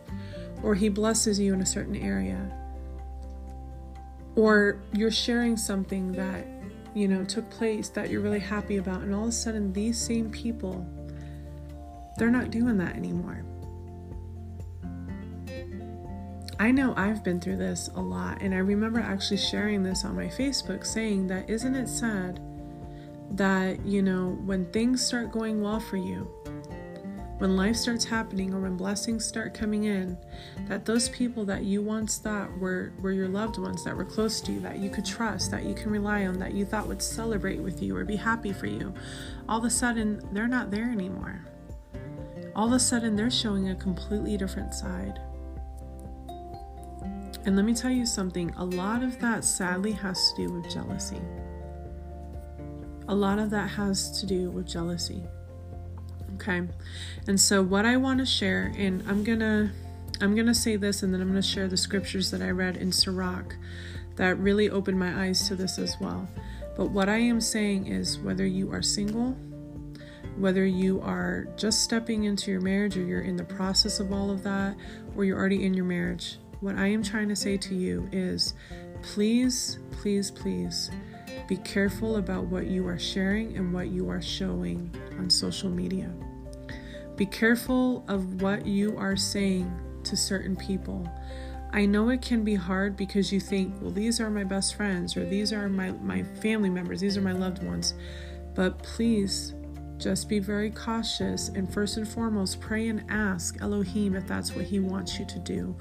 or 0.64 0.76
he 0.76 0.90
blesses 0.90 1.40
you 1.40 1.54
in 1.54 1.62
a 1.62 1.66
certain 1.66 1.96
area 1.96 2.52
or 4.38 4.80
you're 4.94 5.12
sharing 5.12 5.58
something 5.58 6.12
that 6.14 6.48
you 6.94 7.08
know 7.08 7.26
took 7.26 7.50
place 7.50 7.90
that 7.90 8.10
you're 8.10 8.22
really 8.22 8.40
happy 8.40 8.78
about 8.78 9.02
and 9.02 9.14
all 9.14 9.24
of 9.24 9.30
a 9.30 9.32
sudden 9.32 9.74
these 9.74 10.00
same 10.00 10.30
people 10.30 10.88
they're 12.18 12.32
not 12.32 12.52
doing 12.52 12.78
that 12.78 12.96
anymore 12.96 13.44
I 16.60 16.72
know 16.72 16.96
I've 16.98 17.24
been 17.24 17.40
through 17.40 17.58
this 17.58 17.88
a 17.94 18.02
lot, 18.02 18.42
and 18.42 18.52
I 18.52 18.58
remember 18.58 19.00
actually 19.00 19.38
sharing 19.38 19.84
this 19.84 20.04
on 20.04 20.16
my 20.16 20.26
Facebook 20.26 20.88
saying 20.88 21.28
that 21.28 21.48
isn't 21.48 21.76
it 21.76 21.88
sad 21.88 22.40
that, 23.32 23.86
you 23.86 24.02
know, 24.02 24.38
when 24.46 24.66
things 24.72 25.06
start 25.06 25.32
going 25.32 25.62
well 25.62 25.80
for 25.80 25.98
you, 25.98 26.30
when 27.38 27.56
life 27.56 27.76
starts 27.76 28.04
happening 28.04 28.54
or 28.54 28.62
when 28.62 28.76
blessings 28.76 29.24
start 29.24 29.54
coming 29.54 29.84
in, 29.84 30.18
that 30.68 30.86
those 30.86 31.10
people 31.10 31.46
that 31.46 31.64
you 31.64 31.82
once 31.84 32.18
thought 32.18 32.50
were, 32.58 32.94
were 33.00 33.12
your 33.12 33.28
loved 33.28 33.60
ones, 33.60 33.84
that 33.84 33.96
were 33.96 34.06
close 34.06 34.42
to 34.42 34.52
you, 34.52 34.60
that 34.62 34.80
you 34.80 34.90
could 34.90 35.06
trust, 35.06 35.52
that 35.52 35.64
you 35.64 35.76
can 35.76 35.92
rely 35.92 36.26
on, 36.26 36.40
that 36.40 36.54
you 36.54 36.66
thought 36.66 36.88
would 36.88 37.02
celebrate 37.02 37.60
with 37.60 37.82
you 37.82 37.96
or 37.96 38.04
be 38.04 38.16
happy 38.16 38.52
for 38.52 38.66
you, 38.66 38.94
all 39.48 39.60
of 39.60 39.66
a 39.66 39.70
sudden 39.70 40.22
they're 40.32 40.48
not 40.48 40.72
there 40.72 40.90
anymore. 40.90 41.46
All 42.56 42.68
of 42.68 42.74
a 42.74 42.80
sudden 42.80 43.16
they're 43.16 43.30
showing 43.30 43.70
a 43.70 43.76
completely 43.76 44.36
different 44.36 44.74
side. 44.74 45.20
And 47.46 47.56
let 47.56 47.66
me 47.66 47.76
tell 47.76 47.92
you 47.92 48.06
something 48.06 48.52
a 48.58 48.66
lot 48.66 49.04
of 49.04 49.20
that 49.20 49.46
sadly 49.46 49.92
has 49.92 50.34
to 50.34 50.48
do 50.48 50.54
with 50.54 50.70
jealousy. 50.72 51.22
A 53.08 53.16
lot 53.16 53.40
of 53.40 53.50
that 53.52 53.70
has 53.70 54.20
to 54.20 54.26
do 54.26 54.50
with 54.50 54.68
jealousy. 54.68 55.24
Okay. 56.36 56.62
And 57.28 57.40
so 57.40 57.64
what 57.64 57.86
I 57.86 57.98
want 57.98 58.20
to 58.20 58.26
share, 58.26 58.74
and 58.78 59.04
I'm 59.08 59.24
gonna 59.24 59.72
I'm 60.22 60.36
gonna 60.36 60.54
say 60.54 60.76
this 60.76 61.04
and 61.04 61.14
then 61.14 61.22
I'm 61.22 61.28
gonna 61.28 61.42
share 61.42 61.68
the 61.68 61.78
scriptures 61.78 62.32
that 62.32 62.42
I 62.42 62.50
read 62.50 62.78
in 62.78 62.92
Sirach 62.92 63.56
that 64.16 64.38
really 64.40 64.70
opened 64.70 65.00
my 65.00 65.26
eyes 65.26 65.48
to 65.48 65.56
this 65.56 65.78
as 65.78 65.96
well. 66.00 66.28
But 66.76 66.92
what 66.92 67.10
I 67.10 67.18
am 67.18 67.42
saying 67.42 67.88
is 67.88 68.20
whether 68.20 68.46
you 68.46 68.72
are 68.72 68.82
single, 68.82 69.32
whether 70.38 70.66
you 70.66 71.02
are 71.02 71.48
just 71.56 71.84
stepping 71.84 72.26
into 72.26 72.52
your 72.52 72.62
marriage 72.62 72.98
or 72.98 73.04
you're 73.04 73.22
in 73.22 73.36
the 73.36 73.44
process 73.44 74.00
of 74.00 74.12
all 74.12 74.30
of 74.30 74.44
that, 74.44 74.76
or 75.16 75.26
you're 75.26 75.38
already 75.38 75.66
in 75.66 75.74
your 75.74 75.86
marriage, 75.86 76.38
what 76.60 76.76
I 76.76 76.88
am 76.88 77.04
trying 77.04 77.30
to 77.30 77.36
say 77.36 77.58
to 77.58 77.76
you 77.76 78.08
is 78.12 78.54
please, 79.02 79.80
please, 79.92 80.30
please 80.30 80.92
be 81.48 81.58
careful 81.58 82.18
about 82.18 82.46
what 82.46 82.68
you 82.68 82.88
are 82.88 83.00
sharing 83.00 83.58
and 83.58 83.74
what 83.74 83.88
you 83.88 84.10
are 84.10 84.22
showing 84.22 84.94
on 85.18 85.30
social 85.30 85.70
media. 85.70 86.12
Be 87.16 87.26
careful 87.26 88.04
of 88.08 88.42
what 88.42 88.66
you 88.66 88.98
are 88.98 89.16
saying 89.16 89.72
to 90.04 90.16
certain 90.16 90.56
people. 90.56 91.10
I 91.74 91.86
know 91.86 92.10
it 92.10 92.22
can 92.22 92.44
be 92.44 92.56
hard 92.56 92.96
because 92.96 93.32
you 93.32 93.40
think, 93.40 93.74
well, 93.82 93.92
these 93.92 94.20
are 94.22 94.30
my 94.30 94.44
best 94.44 94.76
friends 94.76 95.18
or 95.18 95.26
these 95.26 95.52
are 95.52 95.68
my, 95.68 95.92
my 95.92 96.24
family 96.42 96.70
members, 96.70 97.02
these 97.02 97.18
are 97.18 97.22
my 97.22 97.34
loved 97.34 97.64
ones. 97.64 97.94
But 98.56 98.82
please 98.84 99.54
just 99.98 100.30
be 100.30 100.40
very 100.40 100.70
cautious 100.70 101.50
and 101.50 101.72
first 101.72 101.98
and 101.98 102.08
foremost 102.08 102.60
pray 102.60 102.88
and 102.88 103.04
ask 103.10 103.62
Elohim 103.62 104.16
if 104.16 104.28
that's 104.28 104.56
what 104.56 104.66
He 104.66 104.80
wants 104.80 105.20
you 105.20 105.26
to 105.26 105.40
do. 105.40 105.76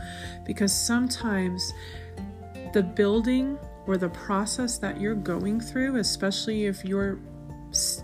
Because 0.45 0.73
sometimes 0.73 1.73
the 2.73 2.83
building 2.83 3.59
or 3.87 3.97
the 3.97 4.09
process 4.09 4.79
that 4.79 5.01
you're 5.01 5.15
going 5.15 5.61
through, 5.61 5.97
especially 5.97 6.67
if 6.67 6.85
you're 6.85 7.19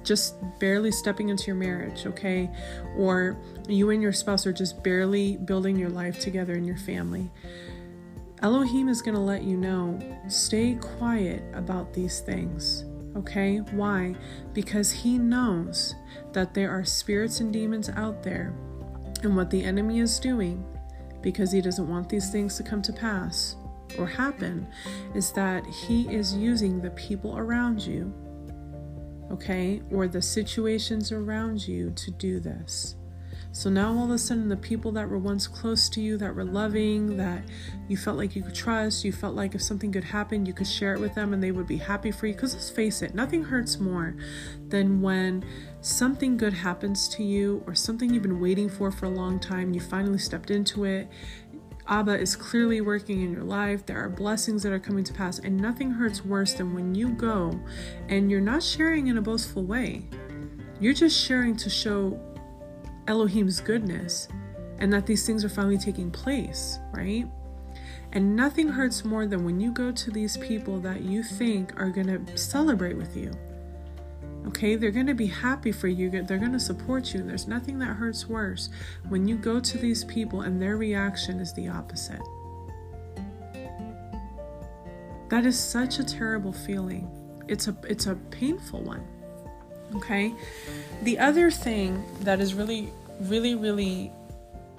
just 0.04 0.36
barely 0.58 0.90
stepping 0.90 1.28
into 1.28 1.46
your 1.46 1.56
marriage, 1.56 2.06
okay? 2.06 2.50
Or 2.96 3.36
you 3.68 3.90
and 3.90 4.02
your 4.02 4.12
spouse 4.12 4.46
are 4.46 4.52
just 4.52 4.82
barely 4.82 5.36
building 5.38 5.78
your 5.78 5.88
life 5.88 6.20
together 6.20 6.54
in 6.54 6.64
your 6.64 6.76
family. 6.76 7.30
Elohim 8.42 8.88
is 8.88 9.02
going 9.02 9.14
to 9.14 9.20
let 9.20 9.44
you 9.44 9.56
know 9.56 9.98
stay 10.28 10.74
quiet 10.74 11.42
about 11.54 11.94
these 11.94 12.20
things, 12.20 12.84
okay? 13.16 13.58
Why? 13.58 14.14
Because 14.52 14.90
He 14.90 15.16
knows 15.16 15.94
that 16.32 16.52
there 16.52 16.70
are 16.70 16.84
spirits 16.84 17.40
and 17.40 17.52
demons 17.52 17.88
out 17.88 18.22
there, 18.22 18.52
and 19.22 19.36
what 19.36 19.50
the 19.50 19.62
enemy 19.62 20.00
is 20.00 20.18
doing, 20.18 20.64
because 21.22 21.52
He 21.52 21.60
doesn't 21.60 21.88
want 21.88 22.08
these 22.08 22.30
things 22.30 22.56
to 22.56 22.64
come 22.64 22.82
to 22.82 22.92
pass 22.92 23.56
or 23.98 24.06
happen 24.06 24.66
is 25.14 25.32
that 25.32 25.66
He 25.66 26.12
is 26.14 26.34
using 26.34 26.80
the 26.80 26.90
people 26.90 27.38
around 27.38 27.80
you, 27.80 28.12
okay, 29.30 29.82
or 29.90 30.08
the 30.08 30.22
situations 30.22 31.12
around 31.12 31.66
you 31.66 31.90
to 31.92 32.10
do 32.10 32.40
this. 32.40 32.96
So 33.54 33.68
now 33.68 33.92
all 33.94 34.04
of 34.04 34.10
a 34.10 34.18
sudden, 34.18 34.48
the 34.48 34.56
people 34.56 34.92
that 34.92 35.06
were 35.06 35.18
once 35.18 35.46
close 35.46 35.90
to 35.90 36.00
you, 36.00 36.16
that 36.16 36.34
were 36.34 36.44
loving, 36.44 37.18
that 37.18 37.44
you 37.86 37.98
felt 37.98 38.16
like 38.16 38.34
you 38.34 38.42
could 38.42 38.54
trust, 38.54 39.04
you 39.04 39.12
felt 39.12 39.34
like 39.34 39.54
if 39.54 39.60
something 39.60 39.90
good 39.90 40.04
happened, 40.04 40.48
you 40.48 40.54
could 40.54 40.66
share 40.66 40.94
it 40.94 41.00
with 41.00 41.14
them 41.14 41.34
and 41.34 41.42
they 41.42 41.50
would 41.50 41.66
be 41.66 41.76
happy 41.76 42.10
for 42.10 42.26
you. 42.26 42.32
Because 42.32 42.54
let's 42.54 42.70
face 42.70 43.02
it, 43.02 43.14
nothing 43.14 43.44
hurts 43.44 43.78
more 43.78 44.16
than 44.68 45.02
when 45.02 45.44
something 45.82 46.38
good 46.38 46.54
happens 46.54 47.06
to 47.10 47.22
you 47.22 47.62
or 47.66 47.74
something 47.74 48.14
you've 48.14 48.22
been 48.22 48.40
waiting 48.40 48.70
for 48.70 48.90
for 48.90 49.04
a 49.04 49.10
long 49.10 49.38
time, 49.38 49.74
you 49.74 49.80
finally 49.80 50.18
stepped 50.18 50.50
into 50.50 50.84
it, 50.84 51.06
Abba 51.88 52.18
is 52.18 52.36
clearly 52.36 52.80
working 52.80 53.22
in 53.22 53.32
your 53.32 53.42
life. 53.42 53.84
There 53.84 54.02
are 54.02 54.08
blessings 54.08 54.62
that 54.62 54.72
are 54.72 54.78
coming 54.78 55.04
to 55.04 55.12
pass, 55.12 55.38
and 55.38 55.56
nothing 55.56 55.90
hurts 55.90 56.24
worse 56.24 56.54
than 56.54 56.74
when 56.74 56.94
you 56.94 57.10
go 57.10 57.58
and 58.08 58.30
you're 58.30 58.40
not 58.40 58.62
sharing 58.62 59.08
in 59.08 59.18
a 59.18 59.22
boastful 59.22 59.64
way. 59.64 60.06
You're 60.80 60.94
just 60.94 61.18
sharing 61.18 61.56
to 61.56 61.70
show 61.70 62.20
Elohim's 63.06 63.60
goodness 63.60 64.28
and 64.78 64.92
that 64.92 65.06
these 65.06 65.26
things 65.26 65.44
are 65.44 65.48
finally 65.48 65.78
taking 65.78 66.10
place, 66.10 66.78
right? 66.92 67.26
And 68.12 68.36
nothing 68.36 68.68
hurts 68.68 69.04
more 69.04 69.26
than 69.26 69.44
when 69.44 69.60
you 69.60 69.72
go 69.72 69.90
to 69.90 70.10
these 70.10 70.36
people 70.36 70.78
that 70.80 71.02
you 71.02 71.22
think 71.22 71.78
are 71.80 71.88
going 71.88 72.06
to 72.06 72.36
celebrate 72.36 72.96
with 72.96 73.16
you 73.16 73.32
Okay, 74.48 74.74
they're 74.74 74.90
going 74.90 75.06
to 75.06 75.14
be 75.14 75.26
happy 75.26 75.70
for 75.70 75.88
you. 75.88 76.10
They're 76.10 76.38
going 76.38 76.52
to 76.52 76.60
support 76.60 77.14
you. 77.14 77.22
There's 77.22 77.46
nothing 77.46 77.78
that 77.78 77.96
hurts 77.96 78.28
worse 78.28 78.70
when 79.08 79.28
you 79.28 79.36
go 79.36 79.60
to 79.60 79.78
these 79.78 80.04
people 80.04 80.40
and 80.40 80.60
their 80.60 80.76
reaction 80.76 81.38
is 81.38 81.52
the 81.52 81.68
opposite. 81.68 82.20
That 85.28 85.46
is 85.46 85.58
such 85.58 85.98
a 85.98 86.04
terrible 86.04 86.52
feeling. 86.52 87.08
It's 87.48 87.68
a 87.68 87.76
it's 87.84 88.06
a 88.06 88.16
painful 88.30 88.82
one. 88.82 89.06
Okay? 89.94 90.34
The 91.02 91.18
other 91.18 91.50
thing 91.50 92.04
that 92.20 92.40
is 92.40 92.52
really 92.52 92.92
really 93.20 93.54
really 93.54 94.12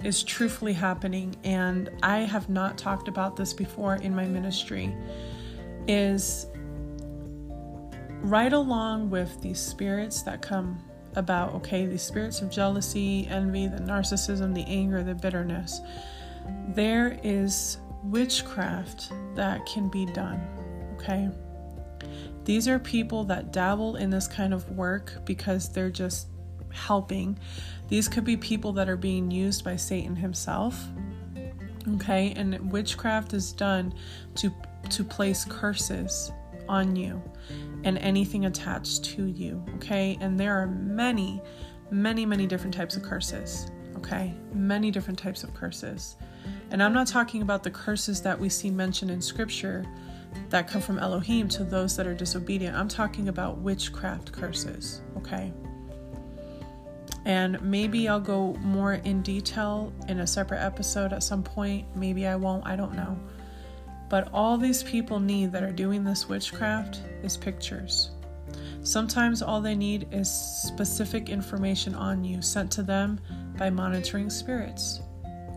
is 0.02 0.22
truthfully 0.22 0.74
happening 0.74 1.34
and 1.44 1.88
I 2.02 2.18
have 2.18 2.50
not 2.50 2.76
talked 2.76 3.08
about 3.08 3.36
this 3.36 3.54
before 3.54 3.96
in 3.96 4.14
my 4.14 4.26
ministry 4.26 4.94
is 5.88 6.46
right 8.24 8.54
along 8.54 9.10
with 9.10 9.40
these 9.42 9.60
spirits 9.60 10.22
that 10.22 10.40
come 10.40 10.82
about, 11.14 11.54
okay, 11.54 11.86
these 11.86 12.02
spirits 12.02 12.40
of 12.40 12.50
jealousy, 12.50 13.26
envy, 13.28 13.68
the 13.68 13.76
narcissism, 13.76 14.54
the 14.54 14.64
anger, 14.66 15.02
the 15.02 15.14
bitterness, 15.14 15.80
there 16.68 17.18
is 17.22 17.78
witchcraft 18.02 19.12
that 19.34 19.64
can 19.66 19.88
be 19.88 20.06
done, 20.06 20.40
okay? 20.94 21.28
These 22.44 22.66
are 22.66 22.78
people 22.78 23.24
that 23.24 23.52
dabble 23.52 23.96
in 23.96 24.08
this 24.10 24.26
kind 24.26 24.54
of 24.54 24.70
work 24.70 25.24
because 25.24 25.70
they're 25.70 25.90
just 25.90 26.28
helping. 26.72 27.38
These 27.88 28.08
could 28.08 28.24
be 28.24 28.36
people 28.36 28.72
that 28.72 28.88
are 28.88 28.96
being 28.96 29.30
used 29.30 29.64
by 29.64 29.76
Satan 29.76 30.16
himself. 30.16 30.82
Okay, 31.96 32.32
and 32.36 32.72
witchcraft 32.72 33.34
is 33.34 33.52
done 33.52 33.92
to 34.36 34.50
to 34.90 35.04
place 35.04 35.44
curses 35.44 36.32
on 36.68 36.96
you 36.96 37.22
and 37.84 37.98
anything 37.98 38.46
attached 38.46 39.04
to 39.04 39.26
you, 39.26 39.62
okay? 39.76 40.16
And 40.20 40.38
there 40.38 40.54
are 40.54 40.66
many, 40.66 41.42
many, 41.90 42.24
many 42.26 42.46
different 42.46 42.74
types 42.74 42.96
of 42.96 43.02
curses, 43.02 43.70
okay? 43.96 44.34
Many 44.52 44.90
different 44.90 45.18
types 45.18 45.44
of 45.44 45.52
curses. 45.54 46.16
And 46.70 46.82
I'm 46.82 46.92
not 46.92 47.06
talking 47.06 47.42
about 47.42 47.62
the 47.62 47.70
curses 47.70 48.20
that 48.22 48.38
we 48.38 48.48
see 48.48 48.70
mentioned 48.70 49.10
in 49.10 49.20
scripture 49.20 49.84
that 50.50 50.68
come 50.68 50.82
from 50.82 50.98
Elohim 50.98 51.48
to 51.48 51.64
those 51.64 51.96
that 51.96 52.06
are 52.06 52.14
disobedient. 52.14 52.76
I'm 52.76 52.88
talking 52.88 53.28
about 53.28 53.58
witchcraft 53.58 54.32
curses, 54.32 55.02
okay? 55.16 55.52
And 57.24 57.60
maybe 57.62 58.08
I'll 58.08 58.20
go 58.20 58.54
more 58.54 58.94
in 58.94 59.22
detail 59.22 59.92
in 60.08 60.20
a 60.20 60.26
separate 60.26 60.62
episode 60.62 61.12
at 61.12 61.22
some 61.22 61.42
point. 61.42 61.86
Maybe 61.96 62.26
I 62.26 62.36
won't, 62.36 62.66
I 62.66 62.76
don't 62.76 62.94
know. 62.94 63.18
But 64.08 64.28
all 64.32 64.58
these 64.58 64.82
people 64.82 65.18
need 65.18 65.52
that 65.52 65.62
are 65.62 65.72
doing 65.72 66.04
this 66.04 66.28
witchcraft 66.28 67.00
is 67.22 67.36
pictures. 67.36 68.10
Sometimes 68.82 69.40
all 69.40 69.60
they 69.60 69.74
need 69.74 70.08
is 70.12 70.30
specific 70.30 71.30
information 71.30 71.94
on 71.94 72.22
you 72.22 72.42
sent 72.42 72.70
to 72.72 72.82
them 72.82 73.18
by 73.56 73.70
monitoring 73.70 74.28
spirits 74.28 75.00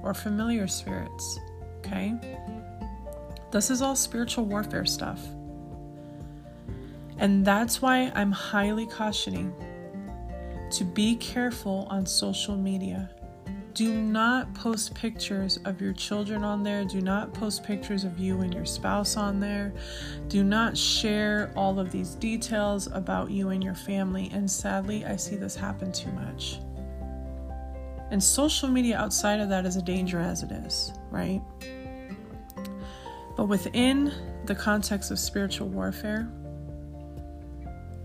or 0.02 0.14
familiar 0.14 0.68
spirits. 0.68 1.40
Okay? 1.80 2.14
This 3.52 3.70
is 3.70 3.82
all 3.82 3.96
spiritual 3.96 4.46
warfare 4.46 4.86
stuff. 4.86 5.22
And 7.18 7.46
that's 7.46 7.82
why 7.82 8.12
I'm 8.16 8.32
highly 8.32 8.86
cautioning 8.86 9.54
to 10.72 10.84
be 10.84 11.16
careful 11.16 11.88
on 11.90 12.06
social 12.06 12.56
media. 12.56 13.10
Do 13.78 13.94
not 13.94 14.52
post 14.56 14.96
pictures 14.96 15.60
of 15.64 15.80
your 15.80 15.94
children 15.94 16.44
on 16.44 16.64
there. 16.64 16.84
Do 16.84 17.00
not 17.00 17.32
post 17.32 17.64
pictures 17.64 18.06
of 18.06 18.18
you 18.18 18.42
and 18.42 18.52
your 18.52 18.66
spouse 18.66 19.16
on 19.16 19.40
there. 19.40 19.72
Do 20.30 20.44
not 20.44 20.76
share 20.76 21.54
all 21.56 21.80
of 21.80 21.92
these 21.92 22.16
details 22.16 22.88
about 22.88 23.30
you 23.30 23.50
and 23.50 23.64
your 23.64 23.76
family. 23.76 24.32
And 24.34 24.50
sadly, 24.50 25.06
I 25.06 25.16
see 25.16 25.36
this 25.36 25.56
happen 25.56 25.92
too 25.92 26.12
much. 26.14 26.58
And 28.10 28.24
social 28.24 28.68
media 28.68 28.98
outside 28.98 29.40
of 29.40 29.50
that 29.50 29.64
is 29.68 29.76
a 29.76 29.84
danger 29.84 30.20
as 30.20 30.42
it 30.42 30.52
is, 30.52 30.92
right? 31.12 31.44
But 33.36 33.46
within 33.46 34.12
the 34.46 34.56
context 34.56 35.12
of 35.12 35.20
spiritual 35.20 35.68
warfare, 35.68 36.28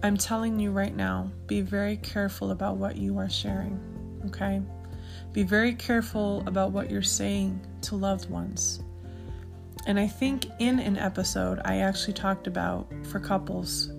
I'm 0.03 0.19
telling 0.19 0.61
you 0.61 0.71
right 0.71 0.95
now 0.95 1.33
be 1.47 1.63
very 1.63 1.97
careful 1.97 2.51
about 2.51 2.77
what 2.77 2.97
you 2.97 3.17
are 3.17 3.31
sharing, 3.31 3.81
okay? 4.27 4.61
Be 5.33 5.43
very 5.43 5.75
careful 5.75 6.43
about 6.47 6.73
what 6.73 6.91
you're 6.91 7.03
saying 7.03 7.61
to 7.83 7.97
loved 7.97 8.29
ones. 8.29 8.81
And 9.87 9.99
I 9.99 10.07
think 10.07 10.47
in 10.59 10.79
an 10.79 10.97
episode, 10.97 11.61
I 11.65 11.79
actually 11.79 12.13
talked 12.13 12.47
about 12.47 12.87
for 13.07 13.19
couples, 13.19 13.91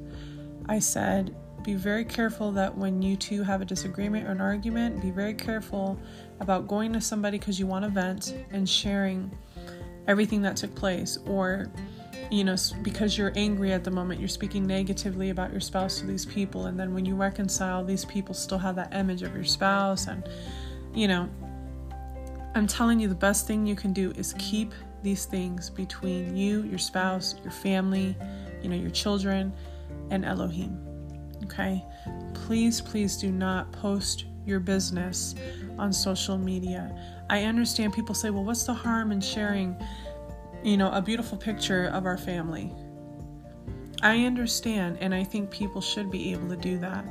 I 0.67 0.79
said, 0.79 1.35
be 1.63 1.73
very 1.73 2.05
careful 2.05 2.51
that 2.53 2.77
when 2.77 3.01
you 3.01 3.15
two 3.15 3.41
have 3.43 3.61
a 3.61 3.65
disagreement 3.65 4.27
or 4.27 4.31
an 4.31 4.41
argument, 4.41 5.01
be 5.01 5.11
very 5.11 5.33
careful 5.33 5.97
about 6.39 6.67
going 6.67 6.93
to 6.93 7.01
somebody 7.01 7.37
because 7.37 7.59
you 7.59 7.65
want 7.65 7.83
to 7.85 7.89
vent 7.89 8.35
and 8.51 8.67
sharing 8.67 9.31
everything 10.07 10.41
that 10.41 10.57
took 10.57 10.75
place 10.75 11.17
or 11.25 11.71
you 12.31 12.43
know, 12.43 12.55
because 12.81 13.17
you're 13.17 13.31
angry 13.35 13.71
at 13.71 13.83
the 13.83 13.91
moment, 13.91 14.19
you're 14.19 14.29
speaking 14.29 14.65
negatively 14.65 15.29
about 15.29 15.51
your 15.51 15.61
spouse 15.61 15.99
to 15.99 16.07
these 16.07 16.25
people. 16.25 16.65
And 16.65 16.79
then 16.79 16.93
when 16.93 17.05
you 17.05 17.15
reconcile, 17.15 17.83
these 17.83 18.05
people 18.05 18.33
still 18.33 18.57
have 18.57 18.75
that 18.77 18.93
image 18.93 19.21
of 19.21 19.35
your 19.35 19.43
spouse. 19.43 20.07
And, 20.07 20.27
you 20.93 21.07
know, 21.07 21.29
I'm 22.55 22.67
telling 22.67 22.99
you, 22.99 23.07
the 23.07 23.15
best 23.15 23.47
thing 23.47 23.65
you 23.65 23.75
can 23.75 23.93
do 23.93 24.11
is 24.11 24.33
keep 24.37 24.73
these 25.01 25.25
things 25.25 25.69
between 25.69 26.35
you, 26.35 26.63
your 26.63 26.79
spouse, 26.79 27.35
your 27.43 27.51
family, 27.51 28.15
you 28.61 28.69
know, 28.69 28.75
your 28.75 28.91
children, 28.91 29.53
and 30.11 30.23
Elohim. 30.23 30.77
Okay? 31.45 31.83
Please, 32.33 32.79
please 32.79 33.17
do 33.17 33.31
not 33.31 33.71
post 33.71 34.25
your 34.45 34.59
business 34.59 35.35
on 35.77 35.91
social 35.91 36.37
media. 36.37 36.95
I 37.29 37.43
understand 37.43 37.93
people 37.93 38.13
say, 38.13 38.29
well, 38.29 38.43
what's 38.43 38.63
the 38.63 38.73
harm 38.73 39.11
in 39.11 39.19
sharing? 39.19 39.75
you 40.63 40.77
know, 40.77 40.91
a 40.91 41.01
beautiful 41.01 41.37
picture 41.37 41.87
of 41.87 42.05
our 42.05 42.17
family. 42.17 42.71
I 44.01 44.25
understand, 44.25 44.97
and 45.01 45.13
I 45.13 45.23
think 45.23 45.51
people 45.51 45.81
should 45.81 46.09
be 46.09 46.31
able 46.31 46.47
to 46.49 46.55
do 46.55 46.77
that. 46.79 47.05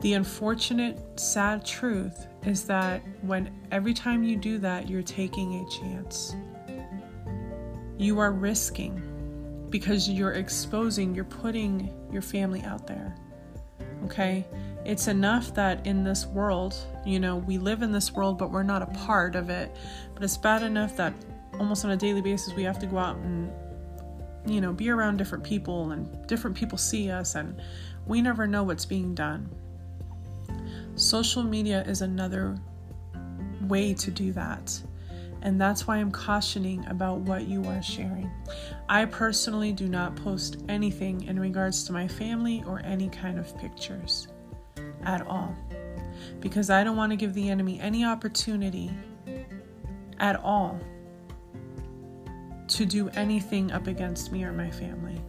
The 0.00 0.14
unfortunate, 0.14 0.98
sad 1.20 1.64
truth 1.64 2.26
is 2.44 2.64
that 2.64 3.02
when 3.20 3.50
every 3.70 3.92
time 3.92 4.22
you 4.22 4.36
do 4.36 4.58
that, 4.58 4.88
you're 4.88 5.02
taking 5.02 5.56
a 5.56 5.70
chance. 5.70 6.34
You 7.98 8.18
are 8.18 8.32
risking 8.32 9.66
because 9.68 10.08
you're 10.08 10.32
exposing, 10.32 11.14
you're 11.14 11.24
putting 11.24 11.92
your 12.10 12.22
family 12.22 12.62
out 12.62 12.86
there. 12.86 13.14
Okay? 14.06 14.46
It's 14.86 15.06
enough 15.06 15.54
that 15.54 15.86
in 15.86 16.02
this 16.02 16.26
world, 16.26 16.74
you 17.04 17.20
know, 17.20 17.36
we 17.36 17.58
live 17.58 17.82
in 17.82 17.92
this 17.92 18.12
world, 18.12 18.38
but 18.38 18.50
we're 18.50 18.62
not 18.62 18.80
a 18.80 18.86
part 18.86 19.36
of 19.36 19.50
it. 19.50 19.76
But 20.14 20.24
it's 20.24 20.38
bad 20.38 20.62
enough 20.62 20.96
that 20.96 21.12
almost 21.58 21.84
on 21.84 21.90
a 21.90 21.96
daily 21.96 22.22
basis 22.22 22.54
we 22.54 22.62
have 22.62 22.78
to 22.78 22.86
go 22.86 22.96
out 22.96 23.16
and 23.16 23.52
you 24.46 24.62
know 24.62 24.72
be 24.72 24.88
around 24.88 25.18
different 25.18 25.44
people 25.44 25.90
and 25.92 26.26
different 26.26 26.56
people 26.56 26.78
see 26.78 27.10
us 27.10 27.34
and 27.34 27.60
we 28.06 28.22
never 28.22 28.46
know 28.46 28.62
what's 28.62 28.86
being 28.86 29.14
done 29.14 29.46
social 31.00 31.42
media 31.42 31.82
is 31.86 32.02
another 32.02 32.56
way 33.62 33.94
to 33.94 34.10
do 34.10 34.32
that 34.32 34.80
and 35.42 35.60
that's 35.60 35.86
why 35.86 35.96
I'm 35.96 36.10
cautioning 36.10 36.84
about 36.86 37.20
what 37.20 37.48
you 37.48 37.64
are 37.64 37.82
sharing. 37.82 38.30
I 38.88 39.06
personally 39.06 39.72
do 39.72 39.88
not 39.88 40.16
post 40.16 40.62
anything 40.68 41.24
in 41.24 41.40
regards 41.40 41.84
to 41.84 41.92
my 41.92 42.06
family 42.06 42.62
or 42.66 42.80
any 42.84 43.08
kind 43.08 43.38
of 43.38 43.56
pictures 43.58 44.28
at 45.04 45.26
all 45.26 45.56
because 46.40 46.68
I 46.68 46.84
don't 46.84 46.96
want 46.96 47.10
to 47.12 47.16
give 47.16 47.32
the 47.32 47.48
enemy 47.48 47.80
any 47.80 48.04
opportunity 48.04 48.90
at 50.18 50.36
all 50.36 50.78
to 52.68 52.84
do 52.84 53.08
anything 53.10 53.72
up 53.72 53.86
against 53.86 54.32
me 54.32 54.44
or 54.44 54.52
my 54.52 54.70
family. 54.70 55.20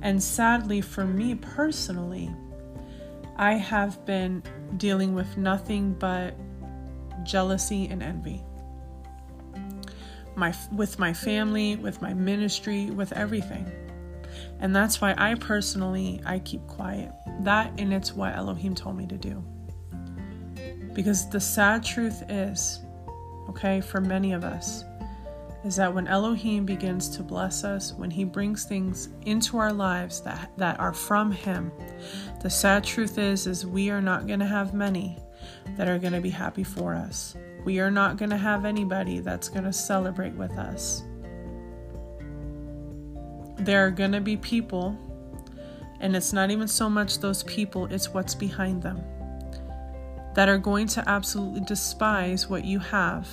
And 0.00 0.22
sadly, 0.22 0.80
for 0.80 1.04
me 1.04 1.34
personally, 1.34 2.34
I 3.36 3.54
have 3.54 4.04
been 4.06 4.42
dealing 4.76 5.14
with 5.14 5.36
nothing 5.36 5.94
but 5.94 6.34
jealousy 7.24 7.88
and 7.88 8.02
envy. 8.02 8.42
My 10.36 10.54
with 10.72 10.98
my 10.98 11.12
family, 11.12 11.76
with 11.76 12.00
my 12.00 12.14
ministry, 12.14 12.90
with 12.90 13.12
everything. 13.12 13.70
And 14.60 14.74
that's 14.74 15.00
why 15.00 15.14
I 15.18 15.34
personally 15.34 16.20
I 16.24 16.38
keep 16.38 16.66
quiet. 16.66 17.12
That 17.40 17.72
and 17.78 17.92
it's 17.92 18.14
what 18.14 18.34
Elohim 18.34 18.74
told 18.74 18.96
me 18.96 19.06
to 19.06 19.16
do. 19.16 19.44
Because 20.94 21.28
the 21.30 21.40
sad 21.40 21.84
truth 21.84 22.22
is, 22.28 22.80
okay, 23.48 23.80
for 23.80 24.00
many 24.00 24.32
of 24.32 24.44
us, 24.44 24.84
is 25.64 25.76
that 25.76 25.94
when 25.94 26.06
Elohim 26.06 26.64
begins 26.64 27.08
to 27.16 27.22
bless 27.22 27.64
us, 27.64 27.92
when 27.92 28.10
He 28.10 28.24
brings 28.24 28.64
things 28.64 29.10
into 29.26 29.58
our 29.58 29.72
lives 29.72 30.20
that, 30.22 30.50
that 30.56 30.80
are 30.80 30.94
from 30.94 31.30
Him, 31.30 31.70
the 32.42 32.48
sad 32.48 32.82
truth 32.82 33.18
is, 33.18 33.46
is 33.46 33.66
we 33.66 33.90
are 33.90 34.00
not 34.00 34.26
going 34.26 34.40
to 34.40 34.46
have 34.46 34.72
many 34.72 35.18
that 35.76 35.88
are 35.88 35.98
going 35.98 36.14
to 36.14 36.20
be 36.20 36.30
happy 36.30 36.64
for 36.64 36.94
us. 36.94 37.36
We 37.64 37.78
are 37.80 37.90
not 37.90 38.16
going 38.16 38.30
to 38.30 38.38
have 38.38 38.64
anybody 38.64 39.20
that's 39.20 39.48
going 39.48 39.64
to 39.64 39.72
celebrate 39.72 40.32
with 40.32 40.52
us. 40.52 41.02
There 43.58 43.86
are 43.86 43.90
going 43.90 44.12
to 44.12 44.20
be 44.22 44.38
people, 44.38 44.98
and 46.00 46.16
it's 46.16 46.32
not 46.32 46.50
even 46.50 46.66
so 46.68 46.88
much 46.88 47.18
those 47.18 47.42
people, 47.42 47.84
it's 47.86 48.14
what's 48.14 48.34
behind 48.34 48.82
them, 48.82 49.02
that 50.34 50.48
are 50.48 50.58
going 50.58 50.86
to 50.88 51.06
absolutely 51.06 51.60
despise 51.60 52.48
what 52.48 52.64
you 52.64 52.78
have 52.78 53.28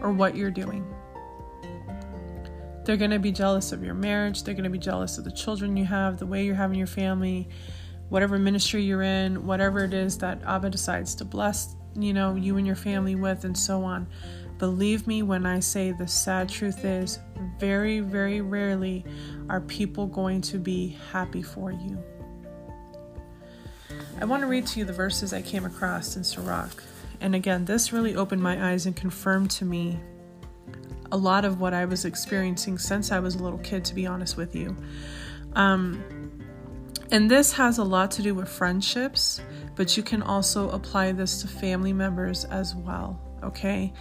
or 0.00 0.12
what 0.12 0.36
you're 0.36 0.52
doing. 0.52 0.86
They're 2.90 2.96
going 2.96 3.12
to 3.12 3.20
be 3.20 3.30
jealous 3.30 3.70
of 3.70 3.84
your 3.84 3.94
marriage. 3.94 4.42
They're 4.42 4.52
going 4.52 4.64
to 4.64 4.68
be 4.68 4.76
jealous 4.76 5.16
of 5.16 5.22
the 5.22 5.30
children 5.30 5.76
you 5.76 5.84
have, 5.84 6.18
the 6.18 6.26
way 6.26 6.44
you're 6.44 6.56
having 6.56 6.76
your 6.76 6.88
family, 6.88 7.48
whatever 8.08 8.36
ministry 8.36 8.82
you're 8.82 9.02
in, 9.02 9.46
whatever 9.46 9.84
it 9.84 9.94
is 9.94 10.18
that 10.18 10.42
Abba 10.42 10.70
decides 10.70 11.14
to 11.14 11.24
bless, 11.24 11.76
you 11.94 12.12
know, 12.12 12.34
you 12.34 12.56
and 12.56 12.66
your 12.66 12.74
family 12.74 13.14
with, 13.14 13.44
and 13.44 13.56
so 13.56 13.84
on. 13.84 14.08
Believe 14.58 15.06
me 15.06 15.22
when 15.22 15.46
I 15.46 15.60
say 15.60 15.92
the 15.92 16.08
sad 16.08 16.48
truth 16.48 16.84
is, 16.84 17.20
very, 17.60 18.00
very 18.00 18.40
rarely 18.40 19.04
are 19.48 19.60
people 19.60 20.08
going 20.08 20.40
to 20.40 20.58
be 20.58 20.98
happy 21.12 21.42
for 21.42 21.70
you. 21.70 21.96
I 24.20 24.24
want 24.24 24.40
to 24.40 24.48
read 24.48 24.66
to 24.66 24.80
you 24.80 24.84
the 24.84 24.92
verses 24.92 25.32
I 25.32 25.42
came 25.42 25.64
across 25.64 26.16
in 26.16 26.24
Sirach. 26.24 26.82
And 27.20 27.36
again, 27.36 27.66
this 27.66 27.92
really 27.92 28.16
opened 28.16 28.42
my 28.42 28.72
eyes 28.72 28.84
and 28.84 28.96
confirmed 28.96 29.52
to 29.52 29.64
me 29.64 30.00
a 31.12 31.16
lot 31.16 31.44
of 31.44 31.60
what 31.60 31.74
I 31.74 31.84
was 31.84 32.04
experiencing 32.04 32.78
since 32.78 33.10
I 33.12 33.18
was 33.20 33.34
a 33.34 33.42
little 33.42 33.58
kid, 33.58 33.84
to 33.86 33.94
be 33.94 34.06
honest 34.06 34.36
with 34.36 34.54
you. 34.54 34.76
Um, 35.54 36.02
and 37.10 37.28
this 37.30 37.52
has 37.52 37.78
a 37.78 37.84
lot 37.84 38.12
to 38.12 38.22
do 38.22 38.34
with 38.34 38.48
friendships, 38.48 39.40
but 39.74 39.96
you 39.96 40.02
can 40.02 40.22
also 40.22 40.70
apply 40.70 41.12
this 41.12 41.42
to 41.42 41.48
family 41.48 41.92
members 41.92 42.44
as 42.44 42.74
well. 42.74 43.20
okay? 43.42 43.92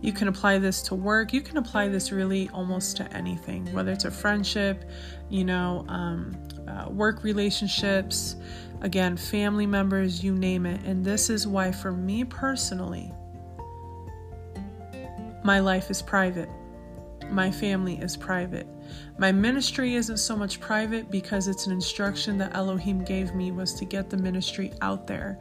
You 0.00 0.12
can 0.12 0.28
apply 0.28 0.58
this 0.58 0.82
to 0.82 0.94
work. 0.94 1.32
You 1.32 1.40
can 1.40 1.56
apply 1.56 1.88
this 1.88 2.12
really 2.12 2.48
almost 2.52 2.96
to 2.98 3.12
anything, 3.12 3.72
whether 3.72 3.92
it's 3.92 4.04
a 4.04 4.10
friendship, 4.10 4.84
you 5.28 5.44
know, 5.44 5.84
um, 5.88 6.36
uh, 6.68 6.88
work 6.90 7.24
relationships, 7.24 8.36
again, 8.80 9.16
family 9.16 9.66
members, 9.66 10.22
you 10.22 10.34
name 10.34 10.66
it. 10.66 10.80
And 10.84 11.04
this 11.04 11.30
is 11.30 11.46
why, 11.46 11.72
for 11.72 11.92
me 11.92 12.24
personally, 12.24 13.12
my 15.42 15.60
life 15.60 15.90
is 15.90 16.02
private. 16.02 16.48
My 17.30 17.50
family 17.50 17.98
is 17.98 18.16
private. 18.16 18.66
My 19.18 19.32
ministry 19.32 19.94
isn't 19.96 20.16
so 20.16 20.36
much 20.36 20.60
private 20.60 21.10
because 21.10 21.46
it's 21.46 21.66
an 21.66 21.72
instruction 21.72 22.38
that 22.38 22.54
Elohim 22.54 23.04
gave 23.04 23.34
me 23.34 23.52
was 23.52 23.74
to 23.74 23.84
get 23.84 24.08
the 24.08 24.16
ministry 24.16 24.72
out 24.80 25.06
there. 25.06 25.38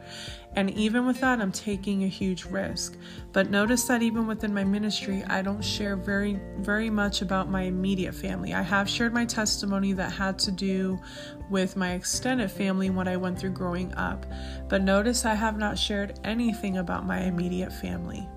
And 0.55 0.71
even 0.71 1.05
with 1.05 1.21
that, 1.21 1.39
I'm 1.39 1.51
taking 1.51 2.03
a 2.03 2.07
huge 2.07 2.45
risk. 2.45 2.97
But 3.31 3.49
notice 3.49 3.85
that 3.85 4.01
even 4.01 4.27
within 4.27 4.53
my 4.53 4.63
ministry, 4.63 5.23
I 5.27 5.41
don't 5.41 5.63
share 5.63 5.95
very, 5.95 6.39
very 6.57 6.89
much 6.89 7.21
about 7.21 7.49
my 7.49 7.63
immediate 7.63 8.15
family. 8.15 8.53
I 8.53 8.63
have 8.63 8.89
shared 8.89 9.13
my 9.13 9.25
testimony 9.25 9.93
that 9.93 10.11
had 10.11 10.39
to 10.39 10.51
do 10.51 10.99
with 11.49 11.77
my 11.77 11.93
extended 11.93 12.51
family 12.51 12.89
when 12.89 13.07
I 13.07 13.17
went 13.17 13.39
through 13.39 13.51
growing 13.51 13.93
up. 13.93 14.25
But 14.67 14.81
notice 14.81 15.25
I 15.25 15.35
have 15.35 15.57
not 15.57 15.77
shared 15.77 16.19
anything 16.23 16.79
about 16.79 17.05
my 17.05 17.21
immediate 17.21 17.71
family 17.71 18.27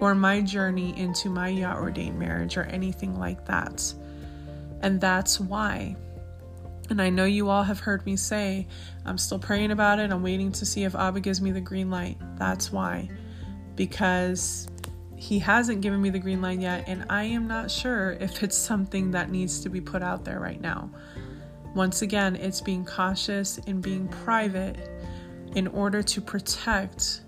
or 0.00 0.14
my 0.14 0.40
journey 0.40 0.98
into 0.98 1.28
my 1.28 1.48
Yah 1.48 1.76
ordained 1.76 2.18
marriage 2.18 2.56
or 2.56 2.62
anything 2.64 3.18
like 3.18 3.44
that. 3.46 3.92
And 4.80 5.00
that's 5.00 5.38
why. 5.38 5.96
And 6.88 7.00
I 7.00 7.10
know 7.10 7.24
you 7.24 7.48
all 7.48 7.62
have 7.62 7.78
heard 7.78 8.04
me 8.04 8.16
say, 8.16 8.66
I'm 9.04 9.18
still 9.18 9.38
praying 9.38 9.70
about 9.70 9.98
it. 10.00 10.10
I'm 10.10 10.22
waiting 10.22 10.50
to 10.52 10.66
see 10.66 10.84
if 10.84 10.94
Abba 10.94 11.20
gives 11.20 11.40
me 11.40 11.52
the 11.52 11.60
green 11.60 11.90
light. 11.90 12.16
That's 12.36 12.72
why. 12.72 13.08
Because 13.76 14.68
he 15.16 15.38
hasn't 15.38 15.82
given 15.82 16.00
me 16.00 16.08
the 16.10 16.18
green 16.18 16.40
light 16.40 16.60
yet, 16.60 16.84
and 16.88 17.04
I 17.10 17.24
am 17.24 17.46
not 17.46 17.70
sure 17.70 18.12
if 18.20 18.42
it's 18.42 18.56
something 18.56 19.10
that 19.10 19.30
needs 19.30 19.60
to 19.60 19.68
be 19.68 19.80
put 19.80 20.02
out 20.02 20.24
there 20.24 20.40
right 20.40 20.60
now. 20.60 20.90
Once 21.74 22.02
again, 22.02 22.34
it's 22.36 22.60
being 22.60 22.84
cautious 22.84 23.58
and 23.66 23.82
being 23.82 24.08
private 24.08 24.76
in 25.54 25.66
order 25.68 26.02
to 26.02 26.20
protect 26.20 27.20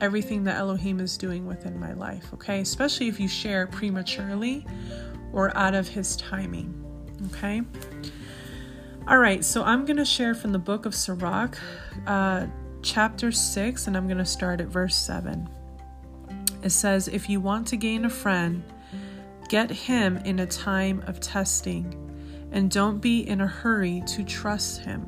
everything 0.00 0.44
that 0.44 0.56
Elohim 0.56 1.00
is 1.00 1.16
doing 1.16 1.46
within 1.46 1.78
my 1.78 1.92
life, 1.94 2.32
okay? 2.34 2.60
Especially 2.60 3.08
if 3.08 3.18
you 3.18 3.28
share 3.28 3.66
prematurely 3.66 4.66
or 5.32 5.56
out 5.56 5.74
of 5.74 5.88
his 5.88 6.16
timing, 6.16 6.74
okay? 7.26 7.62
All 9.06 9.18
right, 9.18 9.44
so 9.44 9.64
I'm 9.64 9.84
going 9.84 9.96
to 9.96 10.04
share 10.04 10.34
from 10.34 10.52
the 10.52 10.58
book 10.58 10.86
of 10.86 10.94
Sirach, 10.94 11.58
uh, 12.06 12.46
chapter 12.82 13.32
6, 13.32 13.86
and 13.86 13.96
I'm 13.96 14.06
going 14.06 14.18
to 14.18 14.26
start 14.26 14.60
at 14.60 14.68
verse 14.68 14.94
7. 14.94 15.48
It 16.62 16.70
says, 16.70 17.08
If 17.08 17.28
you 17.28 17.40
want 17.40 17.66
to 17.68 17.76
gain 17.76 18.04
a 18.04 18.10
friend, 18.10 18.62
get 19.48 19.70
him 19.70 20.18
in 20.18 20.40
a 20.40 20.46
time 20.46 21.02
of 21.06 21.20
testing, 21.20 21.94
and 22.52 22.70
don't 22.70 22.98
be 22.98 23.26
in 23.26 23.40
a 23.40 23.46
hurry 23.46 24.02
to 24.08 24.24
trust 24.24 24.82
him. 24.82 25.06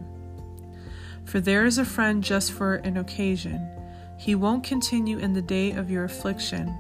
For 1.25 1.41
there 1.41 1.65
is 1.65 1.79
a 1.79 1.85
friend 1.85 2.25
just 2.25 2.53
for 2.53 2.77
an 2.77 2.97
occasion. 2.97 3.69
He 4.21 4.35
won't 4.35 4.65
continue 4.65 5.17
in 5.17 5.33
the 5.33 5.41
day 5.41 5.71
of 5.71 5.91
your 5.91 6.05
affliction. 6.05 6.77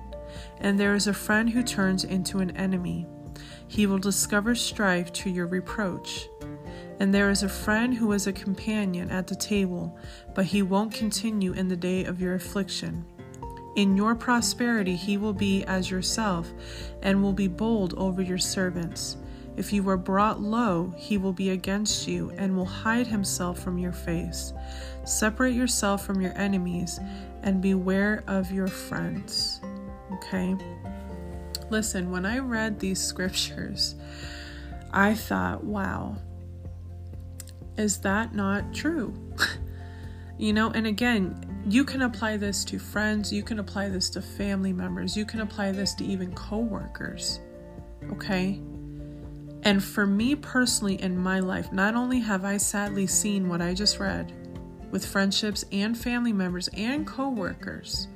And 0.61 0.79
there 0.79 0.94
is 0.94 1.07
a 1.07 1.14
friend 1.14 1.48
who 1.48 1.62
turns 1.62 2.05
into 2.05 2.40
an 2.40 2.55
enemy. 2.55 3.07
He 3.66 3.87
will 3.87 3.96
discover 3.96 4.55
strife 4.55 5.11
to 5.14 5.31
your 5.31 5.46
reproach. 5.46 6.29
And 6.98 7.14
there 7.14 7.31
is 7.31 7.42
a 7.42 7.48
friend 7.48 7.94
who 7.94 8.12
is 8.12 8.26
a 8.26 8.33
companion 8.35 9.11
at 9.11 9.26
the 9.26 9.35
table, 9.35 9.98
but 10.35 10.44
he 10.44 10.61
won't 10.61 10.92
continue 10.92 11.55
in 11.55 11.68
the 11.68 11.79
day 11.79 12.05
of 12.05 12.20
your 12.20 12.35
affliction. 12.35 13.07
In 13.74 13.96
your 13.96 14.14
prosperity, 14.14 14.94
he 14.94 15.16
will 15.16 15.33
be 15.33 15.64
as 15.64 15.90
yourself, 15.90 16.53
and 17.00 17.22
will 17.22 17.33
be 17.33 17.48
bold 17.48 17.94
over 17.94 18.20
your 18.20 18.37
servants. 18.37 19.16
If 19.57 19.72
you 19.72 19.88
are 19.88 19.96
brought 19.96 20.40
low, 20.40 20.92
he 20.96 21.18
will 21.18 21.33
be 21.33 21.50
against 21.50 22.07
you, 22.07 22.31
and 22.37 22.57
will 22.57 22.66
hide 22.66 23.07
himself 23.07 23.59
from 23.59 23.79
your 23.79 23.92
face. 23.92 24.53
Separate 25.05 25.55
yourself 25.55 26.05
from 26.05 26.20
your 26.20 26.37
enemies, 26.37 27.00
and 27.42 27.61
beware 27.61 28.22
of 28.26 28.50
your 28.50 28.66
friends. 28.66 29.61
Okay? 30.12 30.57
Listen, 31.70 32.11
when 32.11 32.26
I 32.26 32.38
read 32.38 32.81
these 32.81 33.00
scriptures, 33.00 33.94
I 34.92 35.14
thought, 35.14 35.62
wow, 35.62 36.16
is 37.76 37.98
that 37.98 38.35
not 38.35 38.74
true? 38.74 39.14
you 40.38 40.53
know, 40.53 40.70
and 40.70 40.87
again, 40.87 41.62
you 41.66 41.85
can 41.85 42.03
apply 42.03 42.37
this 42.37 42.64
to 42.64 42.79
friends, 42.79 43.33
you 43.33 43.42
can 43.42 43.59
apply 43.59 43.88
this 43.88 44.11
to 44.11 44.22
family 44.22 44.72
members, 44.72 45.16
you 45.16 45.24
can 45.24 45.40
apply 45.40 45.72
this 45.72 45.94
to 45.94 46.05
even 46.05 46.35
coworkers. 46.35 47.40
Okay? 48.12 48.61
And 49.62 49.85
for 49.85 50.07
me 50.07 50.35
personally 50.35 51.00
in 51.00 51.16
my 51.16 51.40
life, 51.40 51.70
not 51.70 51.94
only 51.94 52.20
have 52.20 52.44
I 52.44 52.57
sadly 52.57 53.07
seen 53.07 53.48
what 53.48 53.61
I 53.61 53.74
just 53.74 54.00
read 54.00 54.33
with 54.90 55.05
friendships 55.05 55.64
and 55.72 55.96
family 55.96 56.33
members 56.33 56.68
and 56.74 57.07
coworkers, 57.07 58.09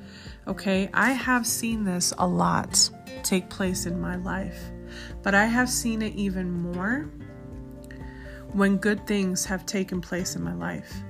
okay, 0.47 0.91
I 0.93 1.13
have 1.13 1.47
seen 1.47 1.85
this 1.85 2.13
a 2.19 2.27
lot 2.27 2.91
take 3.23 3.49
place 3.49 3.87
in 3.87 4.01
my 4.01 4.17
life, 4.17 4.71
but 5.23 5.35
I 5.35 5.47
have 5.47 5.69
seen 5.71 6.03
it 6.03 6.15
even 6.15 6.51
more 6.51 7.11
when 8.53 8.77
good 8.77 9.07
things 9.07 9.45
have 9.47 9.67
taken 9.67 10.01
place 10.01 10.37
in 10.37 10.43
my 10.43 10.55
life 10.55 11.03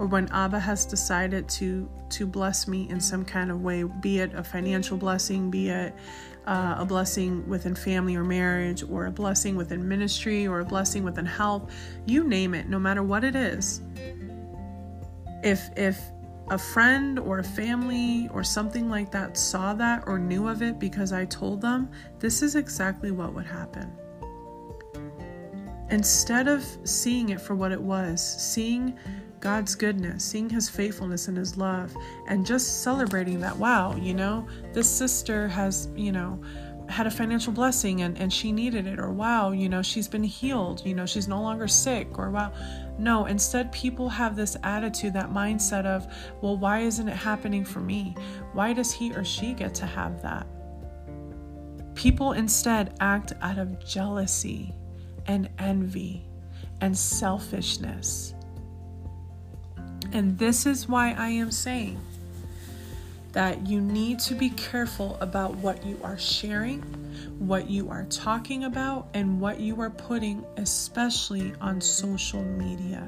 or 0.00 0.06
when 0.06 0.26
Abba 0.32 0.58
has 0.58 0.86
decided 0.86 1.46
to 1.50 1.86
to 2.08 2.26
bless 2.26 2.66
me 2.66 2.88
in 2.88 2.98
some 3.00 3.22
kind 3.22 3.50
of 3.50 3.60
way, 3.60 3.82
be 3.82 4.18
it 4.20 4.34
a 4.34 4.42
financial 4.42 4.96
blessing, 4.96 5.50
be 5.50 5.68
it 5.68 5.94
uh, 6.46 6.76
a 6.78 6.86
blessing 6.86 7.46
within 7.46 7.74
family 7.74 8.16
or 8.16 8.24
marriage, 8.24 8.82
or 8.82 9.06
a 9.06 9.10
blessing 9.10 9.56
within 9.56 9.86
ministry, 9.86 10.46
or 10.46 10.60
a 10.60 10.64
blessing 10.64 11.04
within 11.04 11.26
health, 11.26 11.70
you 12.06 12.24
name 12.24 12.54
it, 12.54 12.66
no 12.66 12.78
matter 12.78 13.02
what 13.02 13.24
it 13.24 13.36
is. 13.36 13.82
If 15.42 15.70
if 15.76 16.00
a 16.50 16.58
friend 16.58 17.18
or 17.18 17.38
a 17.38 17.44
family 17.44 18.28
or 18.32 18.42
something 18.42 18.90
like 18.90 19.10
that 19.12 19.36
saw 19.36 19.72
that 19.74 20.02
or 20.06 20.18
knew 20.18 20.48
of 20.48 20.62
it 20.62 20.80
because 20.80 21.12
I 21.12 21.24
told 21.24 21.60
them, 21.60 21.88
this 22.18 22.42
is 22.42 22.56
exactly 22.56 23.12
what 23.12 23.32
would 23.34 23.46
happen. 23.46 23.92
Instead 25.90 26.48
of 26.48 26.64
seeing 26.84 27.30
it 27.30 27.40
for 27.40 27.54
what 27.54 27.70
it 27.70 27.80
was, 27.80 28.20
seeing 28.20 28.96
God's 29.38 29.74
goodness, 29.74 30.24
seeing 30.24 30.50
His 30.50 30.68
faithfulness 30.68 31.28
and 31.28 31.36
His 31.36 31.56
love, 31.56 31.96
and 32.26 32.44
just 32.44 32.82
celebrating 32.82 33.40
that, 33.40 33.56
wow, 33.56 33.94
you 33.96 34.12
know, 34.12 34.46
this 34.72 34.90
sister 34.90 35.48
has, 35.48 35.88
you 35.94 36.12
know, 36.12 36.40
had 36.88 37.06
a 37.06 37.10
financial 37.10 37.52
blessing 37.52 38.02
and, 38.02 38.18
and 38.18 38.32
she 38.32 38.50
needed 38.50 38.86
it, 38.86 38.98
or 38.98 39.10
wow, 39.10 39.52
you 39.52 39.68
know, 39.68 39.82
she's 39.82 40.08
been 40.08 40.24
healed, 40.24 40.82
you 40.84 40.94
know, 40.94 41.06
she's 41.06 41.28
no 41.28 41.40
longer 41.40 41.68
sick, 41.68 42.18
or 42.18 42.30
wow. 42.30 42.52
No, 43.00 43.24
instead, 43.24 43.72
people 43.72 44.10
have 44.10 44.36
this 44.36 44.58
attitude, 44.62 45.14
that 45.14 45.30
mindset 45.30 45.86
of, 45.86 46.06
well, 46.42 46.58
why 46.58 46.80
isn't 46.80 47.08
it 47.08 47.16
happening 47.16 47.64
for 47.64 47.80
me? 47.80 48.14
Why 48.52 48.74
does 48.74 48.92
he 48.92 49.14
or 49.14 49.24
she 49.24 49.54
get 49.54 49.74
to 49.76 49.86
have 49.86 50.20
that? 50.20 50.46
People 51.94 52.32
instead 52.32 52.94
act 53.00 53.32
out 53.40 53.56
of 53.56 53.82
jealousy 53.82 54.74
and 55.26 55.48
envy 55.58 56.26
and 56.82 56.96
selfishness. 56.96 58.34
And 60.12 60.38
this 60.38 60.66
is 60.66 60.86
why 60.86 61.12
I 61.12 61.30
am 61.30 61.50
saying 61.50 61.98
that 63.32 63.66
you 63.66 63.80
need 63.80 64.18
to 64.20 64.34
be 64.34 64.50
careful 64.50 65.16
about 65.20 65.54
what 65.56 65.84
you 65.84 65.98
are 66.02 66.18
sharing, 66.18 66.80
what 67.38 67.70
you 67.70 67.88
are 67.88 68.04
talking 68.04 68.64
about, 68.64 69.08
and 69.14 69.40
what 69.40 69.60
you 69.60 69.80
are 69.80 69.90
putting, 69.90 70.44
especially 70.56 71.52
on 71.60 71.80
social 71.80 72.42
media. 72.42 73.06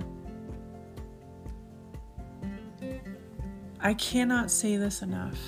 I 3.80 3.94
cannot 3.94 4.50
say 4.50 4.76
this 4.76 5.02
enough. 5.02 5.38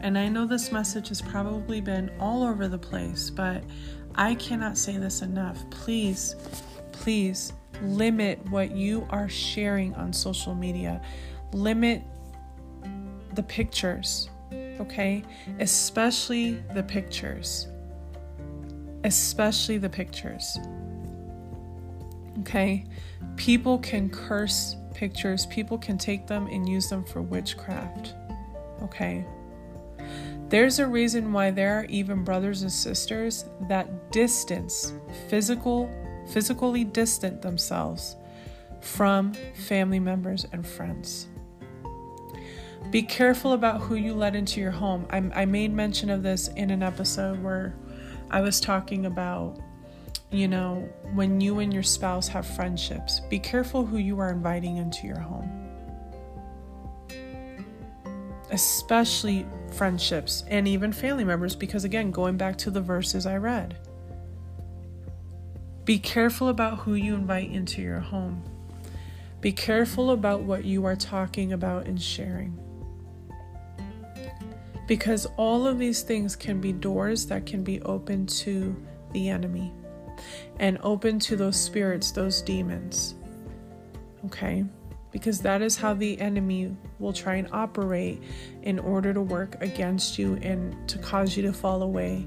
And 0.00 0.16
I 0.16 0.28
know 0.28 0.46
this 0.46 0.72
message 0.72 1.08
has 1.08 1.20
probably 1.20 1.80
been 1.80 2.10
all 2.20 2.42
over 2.42 2.68
the 2.68 2.78
place, 2.78 3.28
but 3.28 3.64
I 4.14 4.34
cannot 4.36 4.78
say 4.78 4.96
this 4.96 5.20
enough. 5.20 5.68
Please, 5.70 6.36
please 6.92 7.52
limit 7.82 8.38
what 8.50 8.70
you 8.70 9.06
are 9.10 9.28
sharing 9.28 9.94
on 9.94 10.12
social 10.12 10.54
media. 10.54 11.02
Limit 11.52 12.02
the 13.36 13.42
pictures, 13.42 14.30
okay? 14.80 15.22
Especially 15.60 16.62
the 16.74 16.82
pictures. 16.82 17.68
Especially 19.04 19.78
the 19.78 19.88
pictures. 19.88 20.58
Okay? 22.40 22.84
People 23.36 23.78
can 23.78 24.10
curse 24.10 24.76
pictures, 24.94 25.46
people 25.46 25.78
can 25.78 25.98
take 25.98 26.26
them 26.26 26.46
and 26.48 26.68
use 26.68 26.88
them 26.88 27.04
for 27.04 27.22
witchcraft. 27.22 28.14
Okay? 28.82 29.24
There's 30.48 30.78
a 30.78 30.86
reason 30.86 31.32
why 31.32 31.50
there 31.50 31.80
are 31.80 31.84
even 31.86 32.24
brothers 32.24 32.62
and 32.62 32.72
sisters 32.72 33.44
that 33.68 34.12
distance 34.12 34.92
physical 35.28 35.90
physically 36.28 36.84
distant 36.84 37.40
themselves 37.42 38.16
from 38.80 39.32
family 39.54 40.00
members 40.00 40.46
and 40.52 40.66
friends. 40.66 41.28
Be 42.90 43.02
careful 43.02 43.52
about 43.52 43.80
who 43.80 43.96
you 43.96 44.14
let 44.14 44.36
into 44.36 44.60
your 44.60 44.70
home. 44.70 45.06
I, 45.10 45.42
I 45.42 45.44
made 45.44 45.72
mention 45.72 46.08
of 46.08 46.22
this 46.22 46.48
in 46.48 46.70
an 46.70 46.82
episode 46.82 47.42
where 47.42 47.74
I 48.30 48.40
was 48.40 48.60
talking 48.60 49.06
about, 49.06 49.58
you 50.30 50.46
know, 50.46 50.88
when 51.12 51.40
you 51.40 51.58
and 51.58 51.74
your 51.74 51.82
spouse 51.82 52.28
have 52.28 52.46
friendships, 52.46 53.20
be 53.28 53.40
careful 53.40 53.84
who 53.84 53.98
you 53.98 54.20
are 54.20 54.30
inviting 54.30 54.76
into 54.76 55.06
your 55.06 55.18
home. 55.18 55.50
Especially 58.52 59.44
friendships 59.74 60.44
and 60.48 60.68
even 60.68 60.92
family 60.92 61.24
members, 61.24 61.56
because 61.56 61.82
again, 61.82 62.12
going 62.12 62.36
back 62.36 62.56
to 62.58 62.70
the 62.70 62.80
verses 62.80 63.26
I 63.26 63.36
read, 63.36 63.76
be 65.84 65.98
careful 65.98 66.48
about 66.48 66.78
who 66.78 66.94
you 66.94 67.14
invite 67.14 67.50
into 67.50 67.82
your 67.82 68.00
home. 68.00 68.44
Be 69.40 69.52
careful 69.52 70.12
about 70.12 70.42
what 70.42 70.64
you 70.64 70.84
are 70.84 70.96
talking 70.96 71.52
about 71.52 71.86
and 71.86 72.00
sharing 72.00 72.58
because 74.86 75.26
all 75.36 75.66
of 75.66 75.78
these 75.78 76.02
things 76.02 76.36
can 76.36 76.60
be 76.60 76.72
doors 76.72 77.26
that 77.26 77.46
can 77.46 77.62
be 77.62 77.80
open 77.82 78.26
to 78.26 78.74
the 79.12 79.28
enemy 79.28 79.72
and 80.58 80.78
open 80.82 81.18
to 81.18 81.36
those 81.36 81.60
spirits, 81.60 82.10
those 82.10 82.40
demons. 82.40 83.14
Okay? 84.26 84.64
Because 85.10 85.40
that 85.40 85.62
is 85.62 85.76
how 85.76 85.94
the 85.94 86.20
enemy 86.20 86.76
will 86.98 87.12
try 87.12 87.36
and 87.36 87.48
operate 87.52 88.22
in 88.62 88.78
order 88.78 89.12
to 89.12 89.20
work 89.20 89.56
against 89.60 90.18
you 90.18 90.34
and 90.42 90.88
to 90.88 90.98
cause 90.98 91.36
you 91.36 91.42
to 91.42 91.52
fall 91.52 91.82
away 91.82 92.26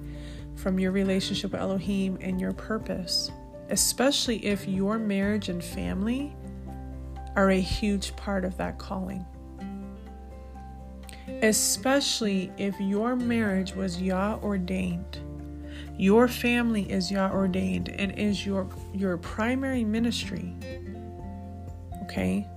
from 0.56 0.80
your 0.80 0.92
relationship 0.92 1.52
with 1.52 1.62
Elohim 1.62 2.18
and 2.22 2.42
your 2.42 2.52
purpose, 2.52 3.32
especially 3.70 4.44
if 4.46 4.68
your 4.68 4.98
marriage 4.98 5.50
and 5.50 5.64
family 5.64 6.36
are 7.36 7.52
a 7.52 7.60
huge 7.60 8.16
part 8.16 8.44
of 8.44 8.58
that 8.58 8.78
calling 8.78 9.26
especially 11.42 12.52
if 12.58 12.80
your 12.80 13.16
marriage 13.16 13.74
was 13.74 14.02
Yah 14.02 14.38
ordained. 14.42 15.20
Your 15.98 16.28
family 16.28 16.90
is 16.90 17.12
Yah 17.12 17.32
ordained 17.32 17.90
and 17.90 18.18
is 18.18 18.46
your 18.46 18.70
your 18.94 19.18
primary 19.18 19.84
ministry. 19.84 20.56
Okay? 22.04 22.48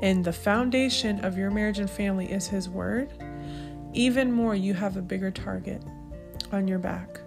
And 0.00 0.24
the 0.24 0.32
foundation 0.32 1.24
of 1.24 1.38
your 1.38 1.50
marriage 1.50 1.78
and 1.78 1.88
family 1.88 2.30
is 2.30 2.46
his 2.46 2.68
word. 2.68 3.12
Even 3.92 4.32
more 4.32 4.54
you 4.54 4.74
have 4.74 4.96
a 4.96 5.02
bigger 5.02 5.30
target 5.30 5.82
on 6.52 6.68
your 6.68 6.78
back. 6.78 7.20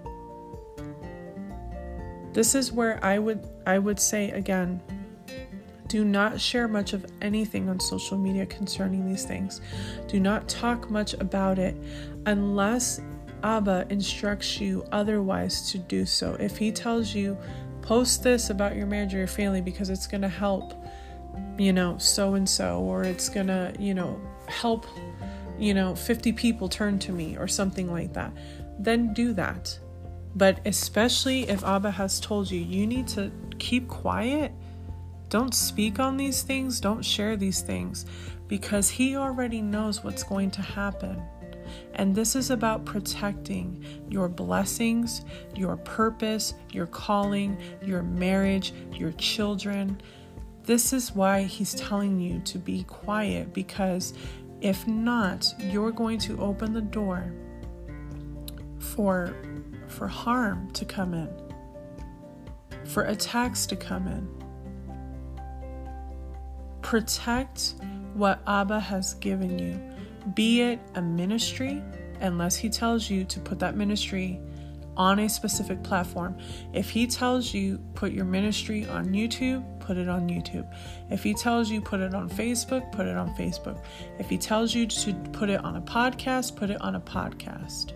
This 2.33 2.53
is 2.53 2.71
where 2.71 3.03
I 3.03 3.17
would 3.17 3.47
I 3.65 3.79
would 3.79 3.99
say 3.99 4.31
again 4.31 4.81
do 5.88 6.04
not 6.04 6.39
share 6.39 6.67
much 6.67 6.93
of 6.93 7.06
anything 7.21 7.69
on 7.69 7.80
social 7.80 8.17
media 8.17 8.45
concerning 8.45 9.08
these 9.08 9.26
things. 9.26 9.62
Do 10.08 10.19
not 10.19 10.47
talk 10.47 10.89
much 10.89 11.13
about 11.13 11.60
it 11.60 11.76
unless 12.26 13.02
Abba 13.43 13.88
instructs 13.89 14.60
you 14.60 14.86
otherwise 14.91 15.71
to 15.71 15.78
do 15.78 16.06
so. 16.06 16.36
If 16.39 16.58
he 16.58 16.71
tells 16.71 17.13
you, 17.13 17.38
post 17.82 18.23
this 18.23 18.50
about 18.50 18.76
your 18.76 18.86
marriage 18.86 19.13
or 19.13 19.19
your 19.19 19.28
family 19.28 19.62
because 19.62 19.89
it's 19.89 20.08
going 20.08 20.21
to 20.21 20.30
help, 20.30 20.73
you 21.58 21.71
know, 21.71 21.97
so 21.97 22.34
and 22.34 22.47
so, 22.47 22.80
or 22.80 23.04
it's 23.04 23.30
going 23.30 23.47
to, 23.47 23.73
you 23.80 23.93
know, 23.93 24.19
help, 24.47 24.86
you 25.58 25.73
know, 25.73 25.95
50 25.95 26.34
people 26.34 26.67
turn 26.67 27.00
to 27.00 27.12
me 27.12 27.38
or 27.38 27.47
something 27.47 27.91
like 27.91 28.13
that, 28.13 28.34
then 28.80 29.13
do 29.13 29.34
that. 29.34 29.80
But 30.36 30.60
especially 30.65 31.50
if 31.50 31.63
Abba 31.63 31.91
has 31.91 32.19
told 32.19 32.52
you, 32.52 32.60
you 32.60 32.86
need 32.86 33.08
to 33.10 33.32
keep 33.58 33.88
quiet 33.88 34.52
don't 35.30 35.54
speak 35.54 36.00
on 36.00 36.18
these 36.18 36.42
things, 36.42 36.80
don't 36.80 37.04
share 37.04 37.36
these 37.36 37.62
things, 37.62 38.06
because 38.48 38.90
He 38.90 39.16
already 39.18 39.62
knows 39.62 40.04
what's 40.04 40.24
going 40.24 40.52
to 40.52 40.62
happen. 40.62 41.22
And 41.96 42.16
this 42.16 42.36
is 42.36 42.50
about 42.50 42.86
protecting 42.86 43.84
your 44.10 44.30
blessings, 44.30 45.26
your 45.56 45.76
purpose, 45.78 46.54
your 46.72 46.88
calling, 46.88 47.58
your 47.84 48.04
marriage, 48.04 48.74
your 48.94 49.12
children. 49.13 50.00
This 50.63 50.94
is 50.94 51.13
why 51.13 51.44
He's 51.44 51.74
telling 51.74 52.20
you 52.20 52.40
to 52.42 52.58
be 52.58 52.84
quiet, 52.84 53.54
because 53.54 54.13
if 54.62 54.88
not, 54.88 55.54
you're 55.60 55.92
going 55.92 56.20
to 56.20 56.40
open 56.40 56.74
the 56.74 56.82
door 56.82 57.34
for, 58.80 59.36
for 59.88 60.08
harm 60.08 60.72
to 60.72 60.86
come 60.86 61.13
in, 61.13 61.30
for 62.86 63.04
attacks 63.04 63.66
to 63.68 63.76
come 63.76 64.08
in 64.08 64.37
Protect 66.88 67.73
what 68.13 68.39
Abba 68.47 68.80
has 68.80 69.15
given 69.15 69.60
you, 69.60 69.78
be 70.36 70.62
it 70.62 70.80
a 70.95 71.02
ministry, 71.02 71.84
unless 72.21 72.56
He 72.56 72.69
tells 72.69 73.10
you 73.10 73.26
to 73.26 73.41
put 73.41 73.60
that 73.60 73.76
ministry 73.76 74.39
on 74.95 75.19
a 75.19 75.28
specific 75.28 75.84
platform. 75.84 76.38
If 76.71 76.89
He 76.89 77.06
tells 77.06 77.54
you 77.54 77.78
put 77.93 78.13
your 78.13 78.23
ministry 78.23 78.88
on 78.88 79.08
YouTube, 79.08 79.65
put 79.82 79.97
it 79.97 80.08
on 80.08 80.30
YouTube. 80.30 80.65
If 81.10 81.23
He 81.23 81.34
tells 81.34 81.69
you 81.69 81.82
put 81.82 82.00
it 82.00 82.13
on 82.13 82.30
Facebook, 82.30 82.89
put 82.93 83.06
it 83.06 83.17
on 83.17 83.36
Facebook. 83.36 83.84
If 84.17 84.30
He 84.30 84.38
tells 84.38 84.73
you 84.73 84.88
to 84.88 85.13
put 85.34 85.50
it 85.50 85.62
on 85.65 85.76
a 85.76 85.82
podcast, 85.82 86.56
put 86.56 86.69
it 86.69 86.80
on 86.80 86.95
a 86.95 87.02
podcast. 87.02 87.91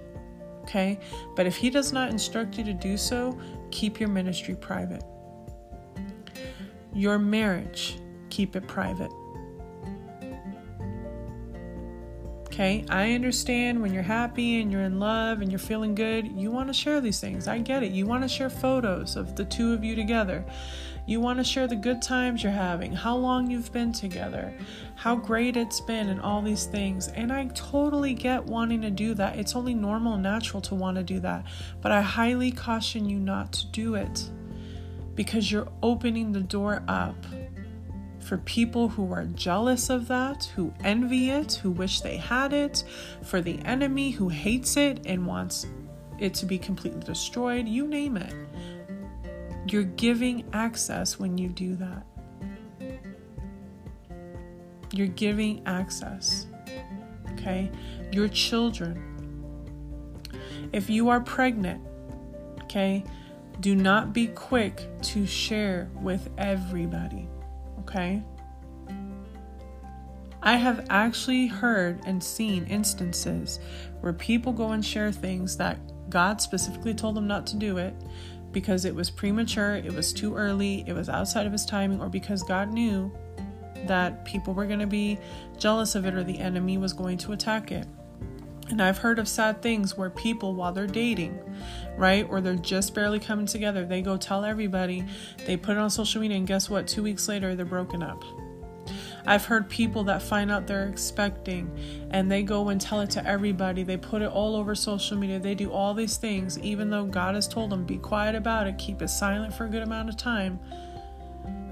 Okay? 0.64 1.00
But 1.38 1.46
if 1.46 1.56
He 1.56 1.70
does 1.70 1.94
not 1.94 2.10
instruct 2.10 2.58
you 2.58 2.66
to 2.66 2.74
do 2.74 2.98
so, 2.98 3.40
keep 3.72 4.02
your 4.02 4.10
ministry 4.10 4.54
private. 4.54 5.02
Your 6.94 7.18
marriage 7.18 7.98
keep 8.32 8.56
it 8.56 8.68
private. 8.68 9.12
Okay, 12.48 12.84
I 12.90 13.14
understand 13.14 13.82
when 13.82 13.94
you're 13.94 14.04
happy 14.04 14.60
and 14.60 14.72
you're 14.72 14.82
in 14.82 15.00
love 15.00 15.42
and 15.42 15.50
you're 15.50 15.58
feeling 15.58 15.96
good, 15.96 16.28
you 16.28 16.52
want 16.52 16.68
to 16.68 16.74
share 16.74 17.00
these 17.00 17.20
things. 17.20 17.48
I 17.48 17.60
get 17.60 17.82
it. 17.82 17.94
You 17.94 18.06
want 18.06 18.24
to 18.24 18.28
share 18.28 18.50
photos 18.50 19.16
of 19.16 19.38
the 19.38 19.46
two 19.46 19.72
of 19.74 19.86
you 19.86 19.96
together. 19.96 20.44
You 21.08 21.22
want 21.22 21.40
to 21.40 21.46
share 21.46 21.68
the 21.68 21.78
good 21.78 22.02
times 22.02 22.44
you're 22.44 22.52
having, 22.52 22.92
how 22.92 23.16
long 23.16 23.50
you've 23.50 23.72
been 23.72 23.94
together, 23.94 24.54
how 24.96 25.16
great 25.16 25.56
it's 25.56 25.80
been, 25.80 26.10
and 26.10 26.20
all 26.20 26.42
these 26.42 26.66
things. 26.66 27.08
And 27.08 27.32
I 27.32 27.46
totally 27.56 28.14
get 28.14 28.46
wanting 28.46 28.82
to 28.82 28.92
do 28.92 29.14
that. 29.14 29.40
It's 29.40 29.56
only 29.56 29.74
normal 29.74 30.16
and 30.16 30.24
natural 30.24 30.62
to 30.64 30.76
want 30.76 30.98
to 30.98 31.04
do 31.04 31.22
that. 31.22 31.46
But 31.82 31.94
I 31.94 32.02
highly 32.02 32.52
caution 32.52 33.10
you 33.10 33.18
not 33.18 33.54
to 33.54 33.68
do 33.68 33.96
it 33.96 34.30
because 35.16 35.52
you're 35.52 35.72
opening 35.82 36.34
the 36.34 36.42
door 36.42 36.84
up 36.88 37.16
for 38.22 38.38
people 38.38 38.88
who 38.88 39.12
are 39.12 39.26
jealous 39.26 39.90
of 39.90 40.08
that, 40.08 40.46
who 40.56 40.74
envy 40.84 41.30
it, 41.30 41.54
who 41.54 41.72
wish 41.72 42.02
they 42.02 42.18
had 42.18 42.54
it, 42.54 42.84
for 43.24 43.42
the 43.42 43.60
enemy 43.66 44.12
who 44.12 44.30
hates 44.30 44.78
it 44.78 45.02
and 45.06 45.26
wants 45.26 45.66
it 46.20 46.34
to 46.36 46.46
be 46.46 46.58
completely 46.58 47.02
destroyed, 47.02 47.68
you 47.68 47.88
name 47.88 48.18
it. 48.18 48.34
You're 49.68 49.84
giving 49.84 50.46
access 50.54 51.20
when 51.20 51.38
you 51.38 51.50
do 51.50 51.76
that. 51.76 52.06
You're 54.94 55.08
giving 55.08 55.66
access. 55.66 56.48
Okay? 57.34 57.72
Your 58.12 58.28
children. 58.28 59.08
If 60.74 60.90
you 60.90 61.10
are 61.10 61.22
pregnant, 61.22 61.82
okay, 62.64 63.04
do 63.60 63.76
not 63.76 64.14
be 64.14 64.28
quick 64.28 64.88
to 65.02 65.26
share 65.26 65.90
with 66.02 66.30
everybody 66.38 67.31
okay? 67.92 68.24
I 70.44 70.56
have 70.56 70.88
actually 70.90 71.48
heard 71.48 72.02
and 72.06 72.24
seen 72.24 72.66
instances 72.66 73.60
where 74.00 74.14
people 74.14 74.54
go 74.54 74.72
and 74.72 74.84
share 74.84 75.12
things 75.12 75.58
that 75.58 75.78
God 76.10 76.42
specifically 76.42 76.96
told 76.96 77.16
them 77.16 77.28
not 77.28 77.46
to 77.48 77.58
do 77.58 77.78
it 77.78 77.94
because 78.52 78.86
it 78.86 78.96
was 78.96 79.10
premature, 79.10 79.76
it 79.76 79.94
was 79.94 80.12
too 80.12 80.36
early, 80.36 80.84
it 80.88 80.94
was 80.94 81.10
outside 81.10 81.46
of 81.46 81.52
his 81.52 81.66
timing, 81.66 82.02
or 82.02 82.10
because 82.10 82.44
God 82.44 82.74
knew 82.74 83.12
that 83.86 84.26
people 84.26 84.54
were 84.54 84.66
going 84.66 84.80
to 84.80 84.88
be 84.88 85.18
jealous 85.58 85.96
of 85.96 86.06
it 86.06 86.14
or 86.14 86.24
the 86.24 86.40
enemy 86.40 86.78
was 86.78 86.92
going 86.92 87.18
to 87.20 87.34
attack 87.34 87.72
it. 87.72 87.88
And 88.72 88.82
I've 88.82 88.98
heard 88.98 89.20
of 89.20 89.28
sad 89.28 89.62
things 89.62 89.98
where 89.98 90.10
people, 90.10 90.56
while 90.56 90.72
they're 90.72 90.88
dating, 90.88 91.40
right, 91.98 92.26
or 92.30 92.40
they're 92.40 92.56
just 92.56 92.96
barely 92.96 93.20
coming 93.20 93.46
together, 93.46 93.86
they 93.86 94.02
go 94.02 94.16
tell 94.16 94.46
everybody, 94.46 95.04
they 95.46 95.58
put 95.58 95.74
it 95.74 95.78
on 95.78 95.90
social 95.90 96.22
media, 96.22 96.38
and 96.38 96.48
guess 96.48 96.70
what? 96.70 96.88
Two 96.88 97.04
weeks 97.04 97.28
later, 97.28 97.54
they're 97.54 97.66
broken 97.66 98.02
up. 98.02 98.24
I've 99.26 99.46
heard 99.46 99.70
people 99.70 100.06
that 100.06 100.22
find 100.22 100.50
out 100.50 100.66
they're 100.66 100.88
expecting 100.88 101.70
and 102.10 102.32
they 102.32 102.42
go 102.42 102.70
and 102.70 102.82
tell 102.82 103.02
it 103.02 103.12
to 103.12 103.28
everybody. 103.28 103.84
They 103.84 103.98
put 103.98 104.22
it 104.22 104.30
all 104.30 104.56
over 104.56 104.74
social 104.74 105.16
media. 105.16 105.38
They 105.38 105.54
do 105.54 105.72
all 105.72 105.94
these 105.94 106.18
things, 106.18 106.58
even 106.60 106.90
though 106.90 107.06
God 107.06 107.36
has 107.36 107.48
told 107.48 107.70
them, 107.70 107.86
be 107.86 107.98
quiet 107.98 108.36
about 108.36 108.66
it, 108.66 108.78
keep 108.78 109.02
it 109.02 109.10
silent 109.10 109.54
for 109.54 109.66
a 109.66 109.70
good 109.70 109.84
amount 109.84 110.10
of 110.10 110.18
time. 110.18 110.60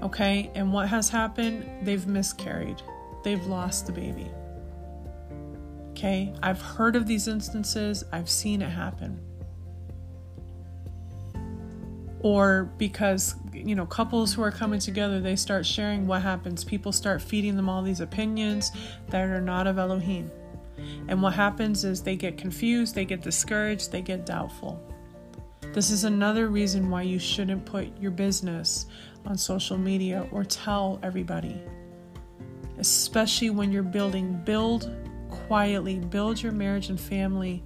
Okay, 0.02 0.50
and 0.54 0.72
what 0.72 0.88
has 0.88 1.08
happened? 1.08 1.68
They've 1.82 2.06
miscarried, 2.06 2.82
they've 3.24 3.44
lost 3.46 3.86
the 3.86 3.92
baby. 3.92 4.30
Okay, 6.00 6.32
I've 6.42 6.62
heard 6.62 6.96
of 6.96 7.06
these 7.06 7.28
instances, 7.28 8.04
I've 8.10 8.30
seen 8.30 8.62
it 8.62 8.70
happen. 8.70 9.20
Or 12.20 12.72
because 12.78 13.34
you 13.52 13.74
know, 13.74 13.84
couples 13.84 14.32
who 14.32 14.40
are 14.40 14.50
coming 14.50 14.80
together, 14.80 15.20
they 15.20 15.36
start 15.36 15.66
sharing 15.66 16.06
what 16.06 16.22
happens. 16.22 16.64
People 16.64 16.90
start 16.90 17.20
feeding 17.20 17.54
them 17.54 17.68
all 17.68 17.82
these 17.82 18.00
opinions 18.00 18.72
that 19.10 19.28
are 19.28 19.42
not 19.42 19.66
of 19.66 19.76
Elohim. 19.76 20.30
And 21.08 21.20
what 21.20 21.34
happens 21.34 21.84
is 21.84 22.02
they 22.02 22.16
get 22.16 22.38
confused, 22.38 22.94
they 22.94 23.04
get 23.04 23.20
discouraged, 23.20 23.92
they 23.92 24.00
get 24.00 24.24
doubtful. 24.24 24.82
This 25.74 25.90
is 25.90 26.04
another 26.04 26.48
reason 26.48 26.88
why 26.88 27.02
you 27.02 27.18
shouldn't 27.18 27.66
put 27.66 27.94
your 28.00 28.10
business 28.10 28.86
on 29.26 29.36
social 29.36 29.76
media 29.76 30.26
or 30.32 30.44
tell 30.44 30.98
everybody. 31.02 31.60
Especially 32.78 33.50
when 33.50 33.70
you're 33.70 33.82
building, 33.82 34.40
build 34.46 34.90
quietly, 35.50 35.98
build 35.98 36.40
your 36.40 36.52
marriage 36.52 36.90
and 36.90 37.00
family 37.00 37.60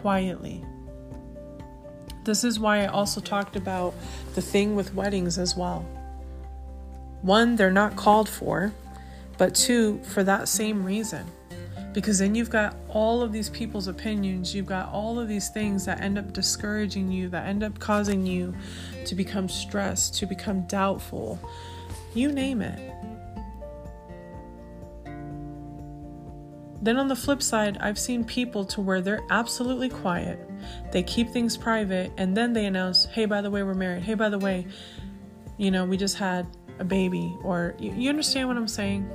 quietly. 0.00 0.64
This 2.24 2.44
is 2.44 2.58
why 2.58 2.82
I 2.82 2.86
also 2.86 3.20
talked 3.20 3.56
about 3.56 3.92
the 4.34 4.40
thing 4.40 4.74
with 4.74 4.94
weddings 4.94 5.36
as 5.36 5.54
well. 5.54 5.80
One, 7.20 7.56
they're 7.56 7.70
not 7.70 7.94
called 7.94 8.26
for, 8.26 8.72
but 9.36 9.54
two, 9.54 10.02
for 10.04 10.24
that 10.24 10.48
same 10.48 10.82
reason. 10.82 11.26
Because 11.92 12.20
then 12.20 12.34
you've 12.34 12.48
got 12.48 12.74
all 12.88 13.20
of 13.20 13.32
these 13.32 13.50
people's 13.50 13.86
opinions, 13.86 14.54
you've 14.54 14.64
got 14.64 14.88
all 14.90 15.20
of 15.20 15.28
these 15.28 15.50
things 15.50 15.84
that 15.84 16.00
end 16.00 16.16
up 16.16 16.32
discouraging 16.32 17.12
you, 17.12 17.28
that 17.28 17.46
end 17.46 17.62
up 17.62 17.78
causing 17.78 18.24
you 18.24 18.54
to 19.04 19.14
become 19.14 19.46
stressed, 19.46 20.14
to 20.14 20.24
become 20.24 20.66
doubtful, 20.68 21.38
you 22.14 22.32
name 22.32 22.62
it. 22.62 22.80
Then 26.82 26.96
on 26.96 27.08
the 27.08 27.16
flip 27.16 27.42
side, 27.42 27.76
I've 27.80 27.98
seen 27.98 28.24
people 28.24 28.64
to 28.66 28.80
where 28.80 29.00
they're 29.00 29.22
absolutely 29.30 29.90
quiet. 29.90 30.38
They 30.92 31.02
keep 31.02 31.30
things 31.30 31.56
private 31.56 32.10
and 32.16 32.36
then 32.36 32.52
they 32.52 32.64
announce, 32.64 33.04
"Hey, 33.04 33.26
by 33.26 33.42
the 33.42 33.50
way, 33.50 33.62
we're 33.62 33.74
married. 33.74 34.02
Hey, 34.02 34.14
by 34.14 34.28
the 34.28 34.38
way, 34.38 34.66
you 35.58 35.70
know, 35.70 35.84
we 35.84 35.96
just 35.96 36.16
had 36.16 36.46
a 36.78 36.84
baby." 36.84 37.36
Or 37.42 37.74
you, 37.78 37.92
you 37.92 38.08
understand 38.08 38.48
what 38.48 38.56
I'm 38.56 38.68
saying? 38.68 39.08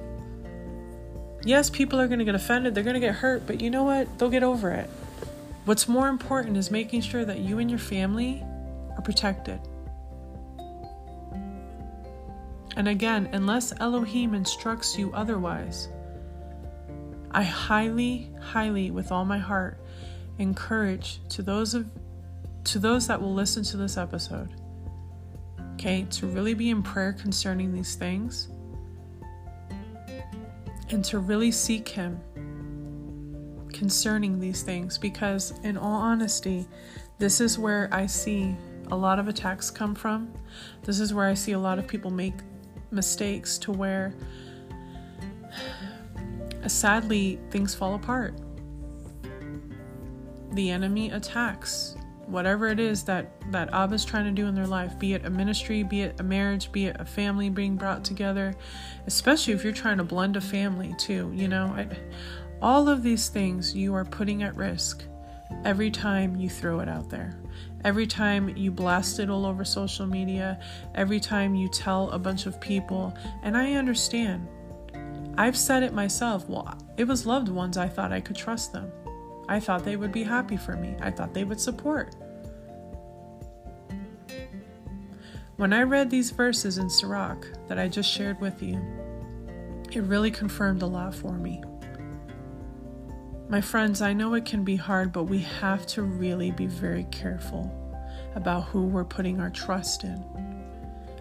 Yes, 1.43 1.69
people 1.69 1.99
are 1.99 2.07
going 2.07 2.19
to 2.19 2.25
get 2.25 2.35
offended, 2.35 2.73
they're 2.73 2.83
going 2.83 2.95
to 2.95 2.99
get 2.99 3.15
hurt, 3.15 3.45
but 3.45 3.61
you 3.61 3.69
know 3.69 3.83
what? 3.83 4.17
They'll 4.17 4.31
get 4.31 4.43
over 4.43 4.71
it. 4.71 4.89
What's 5.65 5.87
more 5.87 6.07
important 6.07 6.57
is 6.57 6.69
making 6.69 7.01
sure 7.01 7.25
that 7.25 7.39
you 7.39 7.59
and 7.59 7.69
your 7.69 7.79
family 7.79 8.43
are 8.95 9.01
protected. 9.01 9.59
And 12.75 12.87
again, 12.87 13.29
unless 13.31 13.73
Elohim 13.79 14.33
instructs 14.33 14.97
you 14.97 15.11
otherwise, 15.13 15.87
I 17.35 17.43
highly, 17.43 18.31
highly, 18.39 18.91
with 18.91 19.11
all 19.11 19.25
my 19.25 19.37
heart, 19.37 19.77
encourage 20.39 21.19
to 21.27 21.41
those 21.41 21.73
of 21.73 21.85
to 22.63 22.79
those 22.79 23.07
that 23.07 23.21
will 23.21 23.33
listen 23.33 23.61
to 23.65 23.77
this 23.77 23.97
episode, 23.97 24.49
okay, 25.73 26.07
to 26.11 26.27
really 26.27 26.53
be 26.53 26.69
in 26.69 26.81
prayer 26.81 27.11
concerning 27.11 27.73
these 27.73 27.95
things 27.95 28.47
and 30.89 31.03
to 31.03 31.19
really 31.19 31.51
seek 31.51 31.89
him 31.89 32.19
concerning 33.73 34.39
these 34.39 34.63
things 34.63 34.97
because 34.97 35.59
in 35.63 35.77
all 35.77 36.01
honesty, 36.01 36.65
this 37.19 37.41
is 37.41 37.59
where 37.59 37.89
I 37.91 38.05
see 38.05 38.55
a 38.91 38.95
lot 38.95 39.19
of 39.19 39.27
attacks 39.27 39.69
come 39.69 39.93
from. 39.93 40.33
This 40.83 41.01
is 41.01 41.13
where 41.13 41.27
I 41.27 41.33
see 41.33 41.51
a 41.51 41.59
lot 41.59 41.79
of 41.79 41.85
people 41.85 42.11
make 42.11 42.35
mistakes 42.91 43.57
to 43.59 43.73
where 43.73 44.15
sadly, 46.67 47.39
things 47.49 47.75
fall 47.75 47.95
apart. 47.95 48.35
The 50.51 50.71
enemy 50.71 51.11
attacks 51.11 51.97
whatever 52.27 52.67
it 52.67 52.79
is 52.79 53.03
that 53.03 53.31
that 53.51 53.69
Abba's 53.71 54.03
trying 54.03 54.25
to 54.25 54.31
do 54.31 54.47
in 54.47 54.55
their 54.55 54.67
life, 54.67 54.97
be 54.97 55.13
it 55.13 55.25
a 55.25 55.29
ministry, 55.29 55.83
be 55.83 56.01
it 56.01 56.19
a 56.19 56.23
marriage, 56.23 56.71
be 56.71 56.85
it 56.85 56.95
a 56.99 57.05
family 57.05 57.49
being 57.49 57.75
brought 57.75 58.03
together, 58.03 58.55
especially 59.05 59.53
if 59.53 59.63
you're 59.63 59.73
trying 59.73 59.97
to 59.97 60.03
blend 60.03 60.35
a 60.35 60.41
family 60.41 60.93
too. 60.97 61.31
You 61.35 61.47
know, 61.47 61.67
I, 61.75 61.87
all 62.61 62.89
of 62.89 63.03
these 63.03 63.29
things 63.29 63.75
you 63.75 63.93
are 63.93 64.05
putting 64.05 64.43
at 64.43 64.55
risk 64.55 65.03
every 65.63 65.91
time 65.91 66.35
you 66.35 66.49
throw 66.49 66.79
it 66.79 66.89
out 66.89 67.09
there. 67.09 67.39
Every 67.83 68.07
time 68.07 68.49
you 68.57 68.71
blast 68.71 69.19
it 69.19 69.29
all 69.29 69.45
over 69.45 69.63
social 69.63 70.07
media, 70.07 70.59
every 70.95 71.19
time 71.19 71.53
you 71.53 71.69
tell 71.69 72.09
a 72.09 72.17
bunch 72.17 72.47
of 72.47 72.59
people, 72.59 73.15
and 73.43 73.55
I 73.55 73.73
understand 73.73 74.47
I've 75.37 75.57
said 75.57 75.83
it 75.83 75.93
myself. 75.93 76.47
Well, 76.47 76.77
it 76.97 77.05
was 77.05 77.25
loved 77.25 77.49
ones 77.49 77.77
I 77.77 77.87
thought 77.87 78.13
I 78.13 78.21
could 78.21 78.35
trust 78.35 78.71
them. 78.71 78.91
I 79.49 79.59
thought 79.59 79.83
they 79.83 79.97
would 79.97 80.11
be 80.11 80.23
happy 80.23 80.57
for 80.57 80.75
me. 80.75 80.95
I 81.01 81.11
thought 81.11 81.33
they 81.33 81.43
would 81.43 81.59
support. 81.59 82.15
When 85.57 85.71
I 85.71 85.83
read 85.83 86.09
these 86.09 86.31
verses 86.31 86.77
in 86.77 86.89
Sirach 86.89 87.45
that 87.67 87.79
I 87.79 87.87
just 87.87 88.11
shared 88.11 88.39
with 88.41 88.61
you, 88.61 88.81
it 89.91 90.03
really 90.03 90.31
confirmed 90.31 90.81
a 90.81 90.87
lot 90.87 91.15
for 91.15 91.33
me. 91.33 91.63
My 93.47 93.61
friends, 93.61 94.01
I 94.01 94.11
know 94.11 94.33
it 94.33 94.45
can 94.45 94.63
be 94.63 94.75
hard, 94.75 95.13
but 95.13 95.25
we 95.25 95.39
have 95.39 95.85
to 95.87 96.01
really 96.01 96.51
be 96.51 96.65
very 96.65 97.05
careful 97.11 97.71
about 98.35 98.65
who 98.65 98.83
we're 98.83 99.05
putting 99.05 99.39
our 99.39 99.49
trust 99.49 100.03
in. 100.03 100.23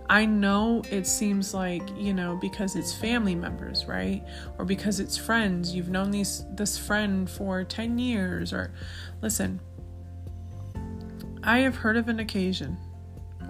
I 0.09 0.27
know 0.27 0.83
it 0.91 1.07
seems 1.07 1.55
like, 1.55 1.83
you 1.97 2.13
know, 2.13 2.37
because 2.37 2.77
it's 2.77 2.95
family 2.95 3.35
members, 3.35 3.87
right? 3.87 4.23
Or 4.59 4.65
because 4.65 5.01
it's 5.01 5.17
friends, 5.17 5.75
you've 5.75 5.89
known 5.89 6.11
these 6.11 6.45
this 6.51 6.77
friend 6.77 7.29
for 7.29 7.65
10 7.65 7.99
years 7.99 8.53
or 8.53 8.75
listen. 9.23 9.61
I 11.43 11.61
have 11.61 11.77
heard 11.77 11.97
of 11.97 12.09
an 12.09 12.21
occasion, 12.21 12.77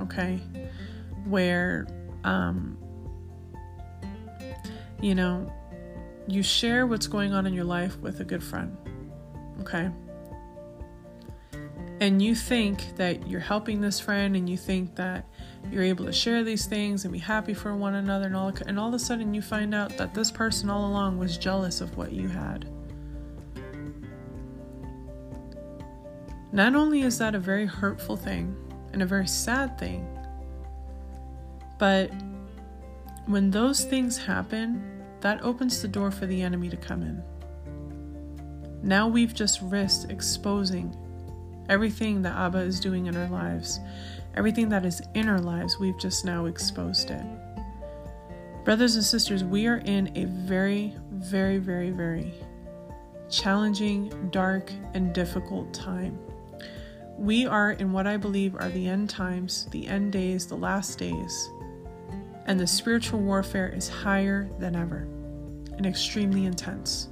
okay, 0.00 0.40
where 1.24 1.86
um 2.22 2.78
you 5.00 5.14
know, 5.14 5.52
you 6.26 6.42
share 6.42 6.86
what's 6.86 7.06
going 7.06 7.34
on 7.34 7.46
in 7.46 7.52
your 7.52 7.64
life 7.64 7.98
with 7.98 8.20
a 8.20 8.24
good 8.24 8.42
friend. 8.42 8.76
Okay? 9.60 9.90
And 12.00 12.22
you 12.22 12.34
think 12.34 12.96
that 12.96 13.28
you're 13.28 13.40
helping 13.40 13.80
this 13.80 14.00
friend 14.00 14.34
and 14.34 14.48
you 14.48 14.56
think 14.56 14.94
that 14.96 15.26
you're 15.70 15.82
able 15.82 16.04
to 16.04 16.12
share 16.12 16.44
these 16.44 16.66
things 16.66 17.04
and 17.04 17.12
be 17.12 17.18
happy 17.18 17.54
for 17.54 17.74
one 17.74 17.94
another 17.94 18.26
and 18.26 18.36
all 18.36 18.52
and 18.66 18.78
all 18.78 18.88
of 18.88 18.94
a 18.94 18.98
sudden 18.98 19.34
you 19.34 19.42
find 19.42 19.74
out 19.74 19.96
that 19.96 20.14
this 20.14 20.30
person 20.30 20.70
all 20.70 20.86
along 20.88 21.18
was 21.18 21.36
jealous 21.38 21.80
of 21.80 21.96
what 21.96 22.12
you 22.12 22.28
had. 22.28 22.68
Not 26.52 26.74
only 26.76 27.02
is 27.02 27.18
that 27.18 27.34
a 27.34 27.38
very 27.38 27.66
hurtful 27.66 28.16
thing 28.16 28.56
and 28.92 29.02
a 29.02 29.06
very 29.06 29.26
sad 29.26 29.78
thing 29.78 30.06
but 31.78 32.10
when 33.26 33.50
those 33.50 33.84
things 33.84 34.16
happen 34.16 35.02
that 35.20 35.42
opens 35.42 35.80
the 35.80 35.88
door 35.88 36.10
for 36.10 36.26
the 36.26 36.42
enemy 36.42 36.68
to 36.68 36.76
come 36.76 37.02
in. 37.02 37.22
Now 38.82 39.08
we've 39.08 39.34
just 39.34 39.60
risked 39.62 40.10
exposing 40.10 40.94
everything 41.68 42.20
that 42.22 42.36
abba 42.36 42.58
is 42.58 42.78
doing 42.78 43.06
in 43.06 43.16
our 43.16 43.28
lives 43.28 43.80
Everything 44.36 44.68
that 44.68 44.84
is 44.84 45.00
in 45.14 45.28
our 45.28 45.40
lives, 45.40 45.78
we've 45.78 45.98
just 45.98 46.24
now 46.24 46.46
exposed 46.46 47.10
it. 47.10 47.24
Brothers 48.64 48.96
and 48.96 49.04
sisters, 49.04 49.44
we 49.44 49.66
are 49.66 49.82
in 49.84 50.10
a 50.16 50.24
very, 50.24 50.94
very, 51.12 51.58
very, 51.58 51.90
very 51.90 52.34
challenging, 53.30 54.28
dark, 54.30 54.72
and 54.94 55.12
difficult 55.12 55.72
time. 55.72 56.18
We 57.16 57.46
are 57.46 57.72
in 57.72 57.92
what 57.92 58.06
I 58.06 58.16
believe 58.16 58.56
are 58.56 58.70
the 58.70 58.88
end 58.88 59.08
times, 59.08 59.68
the 59.70 59.86
end 59.86 60.12
days, 60.12 60.46
the 60.46 60.56
last 60.56 60.98
days, 60.98 61.50
and 62.46 62.58
the 62.58 62.66
spiritual 62.66 63.20
warfare 63.20 63.68
is 63.68 63.88
higher 63.88 64.48
than 64.58 64.74
ever 64.74 65.06
and 65.76 65.86
extremely 65.86 66.44
intense. 66.44 67.08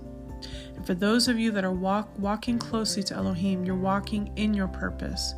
And 0.76 0.86
for 0.86 0.94
those 0.94 1.28
of 1.28 1.38
you 1.38 1.50
that 1.52 1.64
are 1.64 1.72
walk, 1.72 2.08
walking 2.18 2.58
closely 2.58 3.02
to 3.04 3.14
Elohim, 3.14 3.64
you're 3.64 3.74
walking 3.74 4.32
in 4.36 4.54
your 4.54 4.68
purpose. 4.68 5.34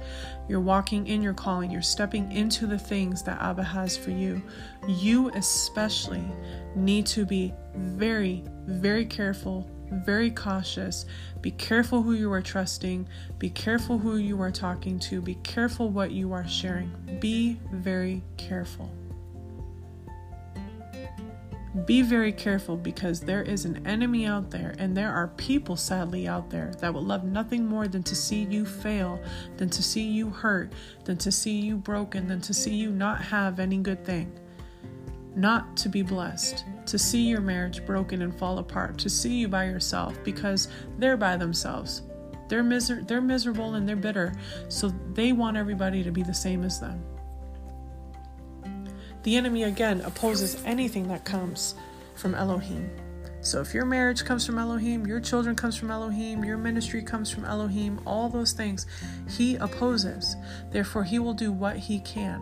You're 0.48 0.60
walking 0.60 1.06
in 1.06 1.22
your 1.22 1.34
calling. 1.34 1.70
You're 1.70 1.82
stepping 1.82 2.30
into 2.32 2.66
the 2.66 2.78
things 2.78 3.22
that 3.24 3.40
Abba 3.40 3.62
has 3.62 3.96
for 3.96 4.10
you. 4.10 4.42
You, 4.86 5.30
especially, 5.30 6.24
need 6.74 7.06
to 7.06 7.24
be 7.24 7.52
very, 7.74 8.44
very 8.66 9.06
careful, 9.06 9.68
very 9.90 10.30
cautious. 10.30 11.06
Be 11.40 11.50
careful 11.50 12.02
who 12.02 12.12
you 12.12 12.32
are 12.32 12.42
trusting. 12.42 13.06
Be 13.38 13.50
careful 13.50 13.98
who 13.98 14.16
you 14.16 14.40
are 14.40 14.50
talking 14.50 14.98
to. 15.00 15.20
Be 15.20 15.36
careful 15.36 15.90
what 15.90 16.10
you 16.10 16.32
are 16.32 16.46
sharing. 16.48 17.18
Be 17.20 17.60
very 17.72 18.22
careful. 18.36 18.90
Be 21.86 22.02
very 22.02 22.32
careful 22.32 22.76
because 22.76 23.18
there 23.18 23.42
is 23.42 23.64
an 23.64 23.84
enemy 23.84 24.26
out 24.26 24.50
there, 24.50 24.76
and 24.78 24.96
there 24.96 25.12
are 25.12 25.26
people, 25.36 25.74
sadly, 25.76 26.28
out 26.28 26.48
there 26.48 26.72
that 26.78 26.94
would 26.94 27.02
love 27.02 27.24
nothing 27.24 27.66
more 27.66 27.88
than 27.88 28.04
to 28.04 28.14
see 28.14 28.44
you 28.44 28.64
fail, 28.64 29.20
than 29.56 29.68
to 29.70 29.82
see 29.82 30.04
you 30.04 30.30
hurt, 30.30 30.72
than 31.04 31.16
to 31.18 31.32
see 31.32 31.58
you 31.58 31.76
broken, 31.76 32.28
than 32.28 32.40
to 32.42 32.54
see 32.54 32.74
you 32.74 32.90
not 32.90 33.20
have 33.20 33.58
any 33.58 33.78
good 33.78 34.04
thing. 34.04 34.32
Not 35.34 35.76
to 35.78 35.88
be 35.88 36.02
blessed, 36.02 36.64
to 36.86 36.96
see 36.96 37.22
your 37.22 37.40
marriage 37.40 37.84
broken 37.84 38.22
and 38.22 38.38
fall 38.38 38.58
apart, 38.58 38.96
to 38.98 39.10
see 39.10 39.34
you 39.34 39.48
by 39.48 39.64
yourself 39.64 40.16
because 40.22 40.68
they're 40.98 41.16
by 41.16 41.36
themselves. 41.36 42.02
They're, 42.48 42.62
miser- 42.62 43.02
they're 43.02 43.20
miserable 43.20 43.74
and 43.74 43.88
they're 43.88 43.96
bitter, 43.96 44.32
so 44.68 44.94
they 45.14 45.32
want 45.32 45.56
everybody 45.56 46.04
to 46.04 46.12
be 46.12 46.22
the 46.22 46.34
same 46.34 46.62
as 46.62 46.78
them. 46.78 47.04
The 49.24 49.36
enemy 49.36 49.64
again 49.64 50.02
opposes 50.02 50.62
anything 50.64 51.08
that 51.08 51.24
comes 51.24 51.74
from 52.14 52.34
Elohim. 52.34 52.90
So 53.40 53.60
if 53.60 53.74
your 53.74 53.84
marriage 53.84 54.24
comes 54.24 54.46
from 54.46 54.58
Elohim, 54.58 55.06
your 55.06 55.20
children 55.20 55.56
comes 55.56 55.76
from 55.76 55.90
Elohim, 55.90 56.44
your 56.44 56.56
ministry 56.56 57.02
comes 57.02 57.30
from 57.30 57.44
Elohim, 57.44 58.00
all 58.06 58.28
those 58.28 58.52
things 58.52 58.86
he 59.28 59.56
opposes. 59.56 60.36
Therefore 60.70 61.04
he 61.04 61.18
will 61.18 61.34
do 61.34 61.52
what 61.52 61.76
he 61.76 62.00
can. 62.00 62.40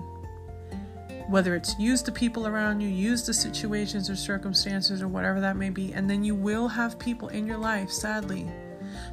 Whether 1.29 1.55
it's 1.55 1.79
use 1.79 2.03
the 2.03 2.13
people 2.13 2.47
around 2.47 2.81
you, 2.81 2.89
use 2.89 3.25
the 3.25 3.35
situations 3.35 4.11
or 4.11 4.17
circumstances 4.17 5.03
or 5.03 5.09
whatever 5.09 5.41
that 5.41 5.57
may 5.57 5.71
be, 5.71 5.93
and 5.93 6.11
then 6.11 6.25
you 6.25 6.35
will 6.35 6.69
have 6.69 6.99
people 6.99 7.29
in 7.29 7.47
your 7.47 7.59
life, 7.59 7.91
sadly, 7.91 8.51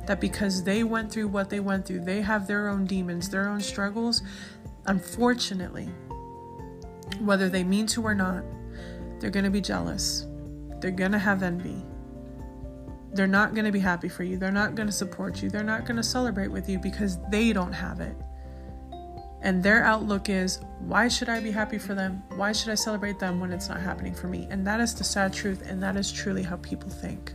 that 0.08 0.20
because 0.20 0.64
they 0.64 0.84
went 0.84 1.12
through 1.12 1.28
what 1.28 1.50
they 1.50 1.60
went 1.60 1.86
through, 1.86 2.02
they 2.02 2.22
have 2.22 2.48
their 2.48 2.68
own 2.68 2.86
demons, 2.86 3.30
their 3.30 3.48
own 3.48 3.62
struggles. 3.62 4.24
Unfortunately, 4.88 5.90
whether 7.20 7.50
they 7.50 7.64
mean 7.64 7.88
to 7.88 8.04
or 8.04 8.16
not, 8.16 8.44
they're 9.20 9.30
going 9.30 9.46
to 9.46 9.52
be 9.52 9.62
jealous 9.62 10.26
they're 10.80 10.92
going 10.92 11.12
to 11.12 11.20
have 11.20 11.44
envy. 11.44 11.86
They're 13.14 13.28
not 13.28 13.54
going 13.54 13.66
to 13.66 13.72
be 13.72 13.80
happy 13.80 14.08
for 14.08 14.24
you. 14.24 14.38
They're 14.38 14.52
not 14.52 14.76
going 14.76 14.88
to 14.88 14.94
support 14.94 15.42
you. 15.42 15.50
They're 15.50 15.64
not 15.64 15.86
going 15.86 15.98
to 15.98 16.04
celebrate 16.04 16.50
with 16.50 16.70
you 16.70 16.80
because 16.80 17.18
they 17.30 17.54
don't 17.54 17.74
have 17.74 18.00
it. 18.00 18.16
And 19.42 19.64
their 19.64 19.84
outlook 19.84 20.30
is, 20.30 20.60
why 20.80 21.08
should 21.08 21.30
I 21.30 21.40
be 21.40 21.52
happy 21.52 21.78
for 21.78 21.96
them? 21.96 22.22
Why 22.36 22.52
should 22.52 22.70
I 22.70 22.76
celebrate 22.76 23.20
them 23.20 23.40
when 23.40 23.52
it's 23.52 23.70
not 23.70 23.80
happening 23.80 24.14
for 24.14 24.28
me? 24.28 24.48
And 24.50 24.68
that 24.68 24.80
is 24.80 24.94
the 24.94 25.04
sad 25.04 25.34
truth, 25.34 25.64
and 25.66 25.82
that 25.82 25.96
is 25.96 26.12
truly 26.12 26.44
how 26.44 26.58
people 26.58 26.90
think. 26.90 27.34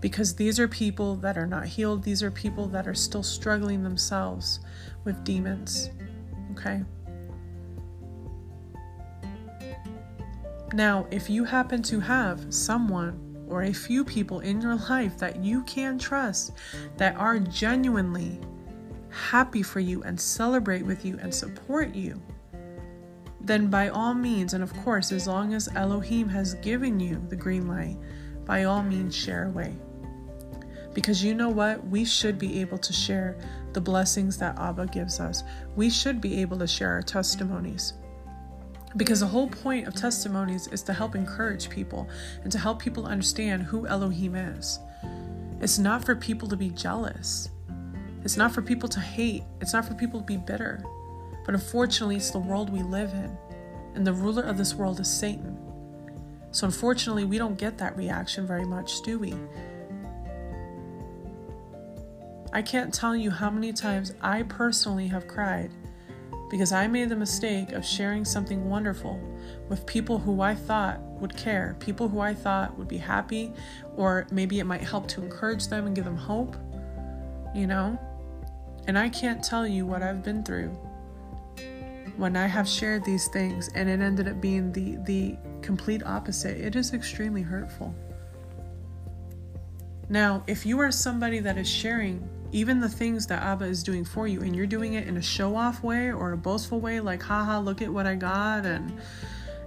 Because 0.00 0.34
these 0.34 0.60
are 0.60 0.68
people 0.68 1.16
that 1.16 1.38
are 1.38 1.46
not 1.46 1.66
healed, 1.66 2.02
these 2.02 2.22
are 2.22 2.30
people 2.30 2.66
that 2.68 2.86
are 2.86 2.94
still 2.94 3.22
struggling 3.22 3.82
themselves 3.82 4.60
with 5.04 5.24
demons. 5.24 5.90
Okay? 6.52 6.82
Now, 10.74 11.06
if 11.10 11.30
you 11.30 11.44
happen 11.44 11.82
to 11.84 12.00
have 12.00 12.52
someone 12.52 13.24
or 13.48 13.62
a 13.62 13.72
few 13.72 14.04
people 14.04 14.40
in 14.40 14.60
your 14.60 14.76
life 14.76 15.16
that 15.18 15.42
you 15.42 15.62
can 15.62 15.98
trust 15.98 16.52
that 16.98 17.16
are 17.16 17.38
genuinely 17.38 18.38
happy 19.10 19.62
for 19.62 19.80
you 19.80 20.02
and 20.02 20.20
celebrate 20.20 20.82
with 20.82 21.04
you 21.04 21.18
and 21.22 21.34
support 21.34 21.94
you, 21.94 22.20
then 23.40 23.68
by 23.68 23.88
all 23.88 24.12
means, 24.12 24.52
and 24.52 24.62
of 24.62 24.74
course, 24.84 25.10
as 25.10 25.26
long 25.26 25.54
as 25.54 25.68
Elohim 25.74 26.28
has 26.28 26.54
given 26.54 27.00
you 27.00 27.24
the 27.28 27.36
green 27.36 27.66
light, 27.66 27.96
by 28.44 28.64
all 28.64 28.82
means, 28.82 29.16
share 29.16 29.46
away. 29.46 29.74
Because 30.92 31.24
you 31.24 31.34
know 31.34 31.48
what? 31.48 31.86
We 31.86 32.04
should 32.04 32.38
be 32.38 32.60
able 32.60 32.78
to 32.78 32.92
share 32.92 33.38
the 33.72 33.80
blessings 33.80 34.36
that 34.38 34.58
Abba 34.58 34.86
gives 34.86 35.20
us. 35.20 35.44
We 35.76 35.88
should 35.88 36.20
be 36.20 36.40
able 36.42 36.58
to 36.58 36.66
share 36.66 36.92
our 36.92 37.02
testimonies. 37.02 37.94
Because 38.96 39.20
the 39.20 39.26
whole 39.26 39.48
point 39.48 39.86
of 39.86 39.94
testimonies 39.94 40.66
is 40.68 40.82
to 40.84 40.92
help 40.92 41.14
encourage 41.14 41.68
people 41.68 42.08
and 42.42 42.50
to 42.50 42.58
help 42.58 42.80
people 42.80 43.06
understand 43.06 43.62
who 43.62 43.86
Elohim 43.86 44.34
is. 44.34 44.78
It's 45.60 45.78
not 45.78 46.04
for 46.04 46.16
people 46.16 46.48
to 46.48 46.56
be 46.56 46.70
jealous. 46.70 47.50
It's 48.24 48.36
not 48.36 48.52
for 48.52 48.62
people 48.62 48.88
to 48.88 49.00
hate. 49.00 49.42
It's 49.60 49.72
not 49.72 49.84
for 49.84 49.94
people 49.94 50.20
to 50.20 50.26
be 50.26 50.36
bitter. 50.36 50.82
But 51.44 51.54
unfortunately, 51.54 52.16
it's 52.16 52.30
the 52.30 52.38
world 52.38 52.70
we 52.70 52.82
live 52.82 53.12
in. 53.12 53.36
And 53.94 54.06
the 54.06 54.12
ruler 54.12 54.42
of 54.42 54.56
this 54.56 54.74
world 54.74 55.00
is 55.00 55.08
Satan. 55.08 55.58
So 56.50 56.66
unfortunately, 56.66 57.24
we 57.24 57.38
don't 57.38 57.58
get 57.58 57.76
that 57.78 57.96
reaction 57.96 58.46
very 58.46 58.64
much, 58.64 59.02
do 59.02 59.18
we? 59.18 59.34
I 62.52 62.62
can't 62.62 62.94
tell 62.94 63.14
you 63.14 63.30
how 63.30 63.50
many 63.50 63.72
times 63.72 64.14
I 64.22 64.44
personally 64.44 65.08
have 65.08 65.28
cried 65.28 65.70
because 66.50 66.72
I 66.72 66.86
made 66.86 67.08
the 67.08 67.16
mistake 67.16 67.72
of 67.72 67.84
sharing 67.84 68.24
something 68.24 68.68
wonderful 68.68 69.20
with 69.68 69.84
people 69.86 70.18
who 70.18 70.40
I 70.40 70.54
thought 70.54 71.00
would 71.20 71.36
care, 71.36 71.76
people 71.80 72.08
who 72.08 72.20
I 72.20 72.34
thought 72.34 72.76
would 72.78 72.88
be 72.88 72.98
happy, 72.98 73.52
or 73.96 74.26
maybe 74.30 74.58
it 74.60 74.64
might 74.64 74.80
help 74.80 75.08
to 75.08 75.22
encourage 75.22 75.68
them 75.68 75.86
and 75.86 75.94
give 75.94 76.04
them 76.04 76.16
hope, 76.16 76.56
you 77.54 77.66
know? 77.66 77.98
And 78.86 78.98
I 78.98 79.08
can't 79.08 79.42
tell 79.44 79.66
you 79.66 79.84
what 79.84 80.02
I've 80.02 80.22
been 80.22 80.42
through 80.42 80.70
when 82.16 82.36
I 82.36 82.46
have 82.46 82.68
shared 82.68 83.04
these 83.04 83.28
things 83.28 83.70
and 83.74 83.88
it 83.88 84.00
ended 84.00 84.26
up 84.26 84.40
being 84.40 84.72
the, 84.72 84.96
the 85.04 85.36
complete 85.62 86.02
opposite. 86.04 86.58
It 86.58 86.74
is 86.74 86.92
extremely 86.92 87.42
hurtful. 87.42 87.94
Now, 90.08 90.42
if 90.46 90.64
you 90.64 90.80
are 90.80 90.90
somebody 90.90 91.38
that 91.40 91.58
is 91.58 91.68
sharing 91.68 92.28
even 92.52 92.80
the 92.80 92.88
things 92.88 93.26
that 93.26 93.42
Abba 93.42 93.66
is 93.66 93.82
doing 93.82 94.04
for 94.04 94.26
you, 94.26 94.42
and 94.42 94.54
you're 94.56 94.66
doing 94.66 94.94
it 94.94 95.06
in 95.06 95.16
a 95.16 95.22
show 95.22 95.56
off 95.56 95.82
way 95.82 96.12
or 96.12 96.32
a 96.32 96.36
boastful 96.36 96.80
way, 96.80 97.00
like, 97.00 97.22
haha, 97.22 97.58
look 97.58 97.82
at 97.82 97.92
what 97.92 98.06
I 98.06 98.14
got, 98.14 98.64
and 98.64 98.98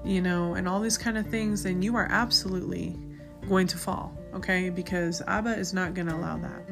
you 0.03 0.21
know, 0.21 0.55
and 0.55 0.67
all 0.67 0.79
these 0.79 0.97
kind 0.97 1.17
of 1.17 1.27
things, 1.27 1.63
then 1.63 1.81
you 1.81 1.95
are 1.95 2.07
absolutely 2.09 2.97
going 3.47 3.67
to 3.67 3.77
fall, 3.77 4.11
okay? 4.33 4.69
Because 4.69 5.21
Abba 5.27 5.57
is 5.57 5.73
not 5.73 5.93
going 5.93 6.07
to 6.07 6.15
allow 6.15 6.37
that. 6.37 6.63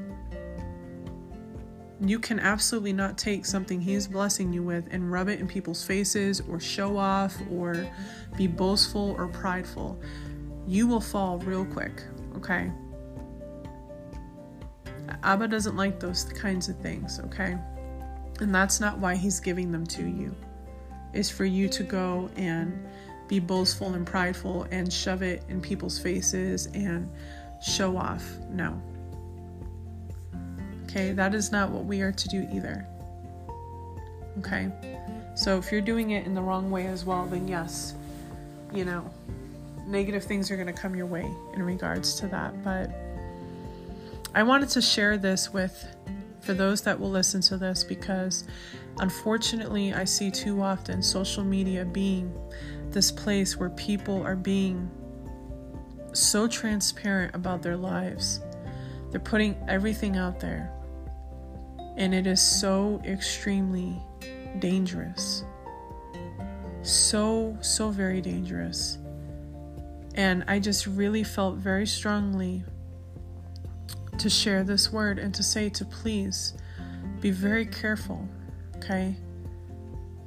You 2.01 2.17
can 2.17 2.39
absolutely 2.39 2.93
not 2.93 3.17
take 3.17 3.45
something 3.45 3.81
He's 3.81 4.07
blessing 4.07 4.53
you 4.53 4.63
with 4.63 4.87
and 4.89 5.11
rub 5.11 5.27
it 5.27 5.39
in 5.39 5.47
people's 5.47 5.83
faces 5.83 6.41
or 6.49 6.59
show 6.59 6.97
off 6.97 7.35
or 7.51 7.87
be 8.37 8.47
boastful 8.47 9.15
or 9.17 9.27
prideful. 9.27 9.99
You 10.65 10.87
will 10.87 11.01
fall 11.01 11.39
real 11.39 11.65
quick, 11.65 12.01
okay? 12.37 12.71
Abba 15.23 15.47
doesn't 15.47 15.75
like 15.75 15.99
those 15.99 16.23
kinds 16.23 16.69
of 16.69 16.77
things, 16.77 17.19
okay? 17.25 17.57
And 18.39 18.53
that's 18.53 18.79
not 18.79 18.97
why 18.99 19.15
he's 19.15 19.39
giving 19.39 19.71
them 19.71 19.85
to 19.87 20.03
you. 20.03 20.33
It's 21.13 21.29
for 21.29 21.45
you 21.45 21.67
to 21.69 21.83
go 21.83 22.29
and 22.35 22.87
be 23.27 23.39
boastful 23.39 23.93
and 23.93 24.05
prideful 24.05 24.67
and 24.71 24.91
shove 24.91 25.21
it 25.21 25.43
in 25.49 25.61
people's 25.61 25.99
faces 25.99 26.67
and 26.67 27.09
show 27.61 27.97
off. 27.97 28.23
No. 28.49 28.81
Okay, 30.85 31.11
that 31.11 31.35
is 31.35 31.51
not 31.51 31.69
what 31.69 31.85
we 31.85 32.01
are 32.01 32.11
to 32.11 32.27
do 32.29 32.47
either. 32.51 32.87
Okay? 34.39 34.71
So 35.35 35.57
if 35.57 35.71
you're 35.71 35.81
doing 35.81 36.11
it 36.11 36.25
in 36.25 36.33
the 36.33 36.41
wrong 36.41 36.71
way 36.71 36.87
as 36.87 37.05
well, 37.05 37.25
then 37.25 37.47
yes, 37.47 37.93
you 38.73 38.85
know, 38.85 39.09
negative 39.85 40.23
things 40.23 40.49
are 40.49 40.55
going 40.55 40.67
to 40.67 40.73
come 40.73 40.95
your 40.95 41.05
way 41.05 41.29
in 41.53 41.61
regards 41.61 42.15
to 42.15 42.27
that. 42.27 42.63
But 42.63 42.91
I 44.33 44.43
wanted 44.43 44.69
to 44.69 44.81
share 44.81 45.17
this 45.17 45.51
with 45.51 45.85
for 46.41 46.53
those 46.53 46.81
that 46.81 46.99
will 46.99 47.09
listen 47.09 47.41
to 47.41 47.57
this 47.57 47.83
because 47.83 48.45
unfortunately 48.99 49.93
I 49.93 50.03
see 50.03 50.29
too 50.29 50.61
often 50.61 51.01
social 51.01 51.43
media 51.43 51.83
being 51.85 52.33
this 52.91 53.11
place 53.11 53.57
where 53.57 53.69
people 53.71 54.21
are 54.23 54.35
being 54.35 54.89
so 56.13 56.47
transparent 56.47 57.35
about 57.35 57.61
their 57.61 57.77
lives. 57.77 58.41
They're 59.11 59.19
putting 59.19 59.55
everything 59.67 60.17
out 60.17 60.39
there. 60.39 60.71
And 61.97 62.13
it 62.13 62.27
is 62.27 62.41
so 62.41 63.01
extremely 63.05 63.99
dangerous. 64.59 65.43
So, 66.81 67.57
so 67.61 67.89
very 67.89 68.21
dangerous. 68.21 68.99
And 70.15 70.43
I 70.47 70.59
just 70.59 70.87
really 70.87 71.23
felt 71.23 71.57
very 71.57 71.85
strongly 71.85 72.63
to 74.19 74.29
share 74.29 74.63
this 74.63 74.91
word 74.91 75.19
and 75.19 75.33
to 75.33 75.43
say 75.43 75.69
to 75.69 75.85
please 75.85 76.53
be 77.21 77.31
very 77.31 77.65
careful, 77.65 78.27
okay? 78.77 79.15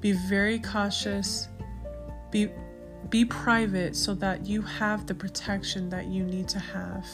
Be 0.01 0.12
very 0.12 0.59
cautious. 0.59 1.49
Be 2.30 2.51
be 3.09 3.24
private 3.24 3.95
so 3.95 4.14
that 4.14 4.47
you 4.47 4.62
have 4.62 5.07
the 5.07 5.14
protection 5.14 5.90
that 5.90 6.07
you 6.07 6.24
need 6.24 6.49
to 6.49 6.59
have. 6.59 7.07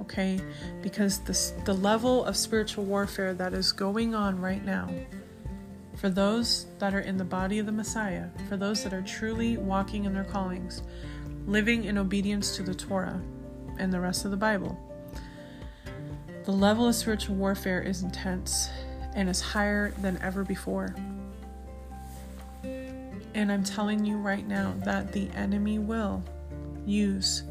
Okay? 0.00 0.40
Because 0.82 1.20
this 1.20 1.52
the 1.64 1.74
level 1.74 2.24
of 2.24 2.36
spiritual 2.36 2.84
warfare 2.84 3.32
that 3.34 3.54
is 3.54 3.72
going 3.72 4.14
on 4.14 4.40
right 4.40 4.64
now 4.64 4.90
for 5.96 6.10
those 6.10 6.66
that 6.78 6.94
are 6.94 7.00
in 7.00 7.16
the 7.16 7.24
body 7.24 7.58
of 7.58 7.66
the 7.66 7.72
Messiah, 7.72 8.28
for 8.48 8.56
those 8.56 8.84
that 8.84 8.92
are 8.92 9.02
truly 9.02 9.56
walking 9.56 10.04
in 10.04 10.12
their 10.12 10.24
callings, 10.24 10.82
living 11.46 11.84
in 11.84 11.96
obedience 11.96 12.54
to 12.56 12.62
the 12.62 12.74
Torah 12.74 13.20
and 13.78 13.92
the 13.92 14.00
rest 14.00 14.24
of 14.24 14.30
the 14.30 14.36
Bible 14.36 14.85
the 16.46 16.52
level 16.52 16.86
of 16.88 16.94
spiritual 16.94 17.34
warfare 17.34 17.82
is 17.82 18.02
intense 18.02 18.70
and 19.14 19.28
is 19.28 19.40
higher 19.40 19.90
than 20.00 20.16
ever 20.22 20.44
before. 20.44 20.94
And 23.34 23.50
I'm 23.50 23.64
telling 23.64 24.04
you 24.04 24.16
right 24.16 24.46
now 24.46 24.74
that 24.84 25.12
the 25.12 25.28
enemy 25.30 25.80
will 25.80 26.22
use 26.86 27.42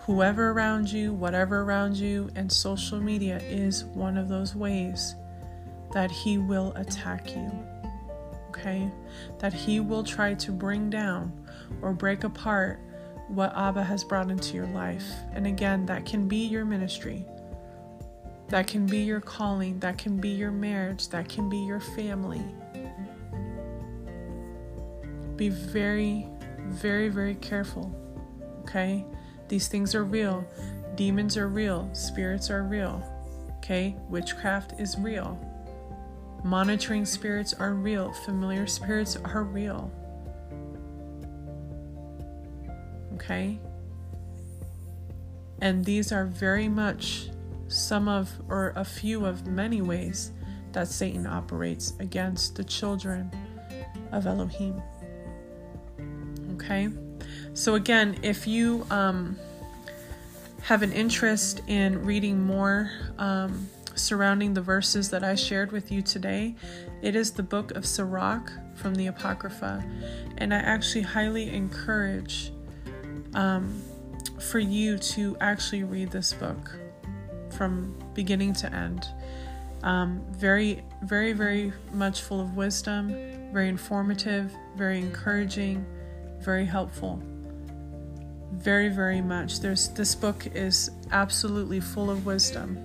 whoever 0.00 0.50
around 0.50 0.92
you, 0.92 1.14
whatever 1.14 1.62
around 1.62 1.96
you, 1.96 2.28
and 2.36 2.52
social 2.52 3.00
media 3.00 3.38
is 3.38 3.84
one 3.84 4.18
of 4.18 4.28
those 4.28 4.54
ways 4.54 5.14
that 5.92 6.10
he 6.10 6.36
will 6.36 6.74
attack 6.76 7.34
you. 7.34 7.50
Okay? 8.50 8.90
That 9.38 9.54
he 9.54 9.80
will 9.80 10.04
try 10.04 10.34
to 10.34 10.52
bring 10.52 10.90
down 10.90 11.32
or 11.80 11.94
break 11.94 12.24
apart 12.24 12.80
what 13.28 13.56
Abba 13.56 13.82
has 13.82 14.04
brought 14.04 14.30
into 14.30 14.56
your 14.56 14.66
life. 14.66 15.10
And 15.32 15.46
again, 15.46 15.86
that 15.86 16.04
can 16.04 16.28
be 16.28 16.46
your 16.46 16.66
ministry. 16.66 17.24
That 18.48 18.66
can 18.66 18.86
be 18.86 18.98
your 18.98 19.20
calling, 19.20 19.78
that 19.80 19.98
can 19.98 20.16
be 20.18 20.30
your 20.30 20.50
marriage, 20.50 21.08
that 21.10 21.28
can 21.28 21.48
be 21.50 21.58
your 21.58 21.80
family. 21.80 22.42
be 25.36 25.48
very, 25.50 26.26
very, 26.66 27.08
very 27.08 27.36
careful. 27.36 27.94
Okay? 28.62 29.04
These 29.48 29.68
things 29.68 29.94
are 29.94 30.04
real. 30.04 30.44
Demons 30.96 31.36
are 31.36 31.48
real. 31.48 31.88
Spirits 31.94 32.50
are 32.50 32.64
real. 32.64 33.02
Okay? 33.58 33.96
Witchcraft 34.08 34.80
is 34.80 34.98
real. 34.98 35.38
Monitoring 36.44 37.04
spirits 37.04 37.54
are 37.54 37.74
real. 37.74 38.12
Familiar 38.24 38.66
spirits 38.66 39.16
are 39.16 39.44
real. 39.44 39.92
Okay? 43.14 43.58
And 45.60 45.84
these 45.84 46.12
are 46.12 46.24
very 46.24 46.68
much 46.68 47.30
some 47.68 48.08
of, 48.08 48.30
or 48.48 48.72
a 48.76 48.84
few 48.84 49.24
of 49.24 49.46
many 49.46 49.80
ways 49.80 50.32
that 50.72 50.88
Satan 50.88 51.26
operates 51.26 51.94
against 52.00 52.56
the 52.56 52.64
children 52.64 53.30
of 54.12 54.26
Elohim. 54.26 54.82
Okay? 56.54 56.88
So, 57.54 57.74
again, 57.74 58.18
if 58.22 58.46
you 58.46 58.86
um, 58.90 59.36
have 60.62 60.82
an 60.82 60.92
interest 60.92 61.62
in 61.66 62.04
reading 62.04 62.40
more 62.40 62.90
um, 63.18 63.68
surrounding 63.94 64.54
the 64.54 64.60
verses 64.60 65.10
that 65.10 65.24
I 65.24 65.34
shared 65.34 65.72
with 65.72 65.90
you 65.90 66.02
today, 66.02 66.54
it 67.02 67.16
is 67.16 67.32
the 67.32 67.42
book 67.42 67.72
of 67.72 67.84
Sirach 67.84 68.52
from 68.74 68.94
the 68.94 69.08
Apocrypha. 69.08 69.84
And 70.38 70.54
I 70.54 70.58
actually 70.58 71.02
highly 71.02 71.50
encourage 71.50 72.52
um, 73.34 73.82
for 74.38 74.58
you 74.58 74.98
to 74.98 75.36
actually 75.40 75.82
read 75.82 76.10
this 76.10 76.32
book 76.32 76.76
from 77.58 77.94
beginning 78.14 78.54
to 78.54 78.72
end. 78.72 79.06
Um, 79.82 80.24
very, 80.30 80.82
very, 81.02 81.32
very 81.32 81.72
much 81.92 82.22
full 82.22 82.40
of 82.40 82.56
wisdom, 82.56 83.08
very 83.52 83.68
informative, 83.68 84.54
very 84.76 84.98
encouraging, 84.98 85.84
very 86.40 86.64
helpful. 86.64 87.22
Very, 88.52 88.88
very 88.88 89.20
much. 89.20 89.60
There's 89.60 89.88
this 89.90 90.14
book 90.14 90.46
is 90.54 90.90
absolutely 91.12 91.80
full 91.80 92.10
of 92.10 92.24
wisdom. 92.24 92.78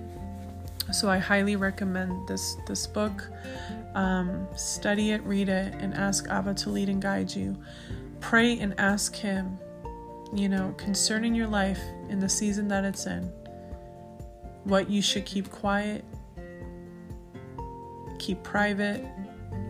So 0.92 1.08
I 1.08 1.18
highly 1.18 1.56
recommend 1.56 2.28
this 2.28 2.56
this 2.66 2.86
book. 2.86 3.26
Um, 3.94 4.46
study 4.56 5.12
it, 5.12 5.22
read 5.22 5.48
it, 5.48 5.72
and 5.74 5.94
ask 5.94 6.28
Abba 6.28 6.54
to 6.54 6.70
lead 6.70 6.88
and 6.88 7.00
guide 7.00 7.34
you. 7.34 7.56
Pray 8.20 8.58
and 8.58 8.74
ask 8.78 9.14
Him, 9.14 9.58
you 10.34 10.48
know, 10.48 10.74
concerning 10.76 11.34
your 11.34 11.46
life 11.46 11.80
in 12.08 12.18
the 12.18 12.28
season 12.28 12.68
that 12.68 12.84
it's 12.84 13.06
in, 13.06 13.32
what 14.64 14.90
you 14.90 15.00
should 15.00 15.24
keep 15.24 15.50
quiet, 15.50 16.04
keep 18.18 18.42
private, 18.42 19.04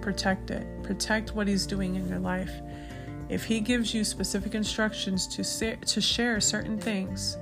protect 0.01 0.51
it. 0.51 0.67
Protect 0.83 1.35
what 1.35 1.49
He's 1.49 1.67
doing 1.67 1.97
in 1.97 2.07
your 2.09 2.19
life. 2.19 2.53
If 3.29 3.45
He 3.45 3.61
gives 3.61 3.95
you 3.95 4.05
specific 4.05 4.55
instructions 4.55 5.27
to, 5.29 5.43
say, 5.43 5.77
to 5.77 6.01
share 6.01 6.41
certain 6.41 6.79
things, 6.79 7.37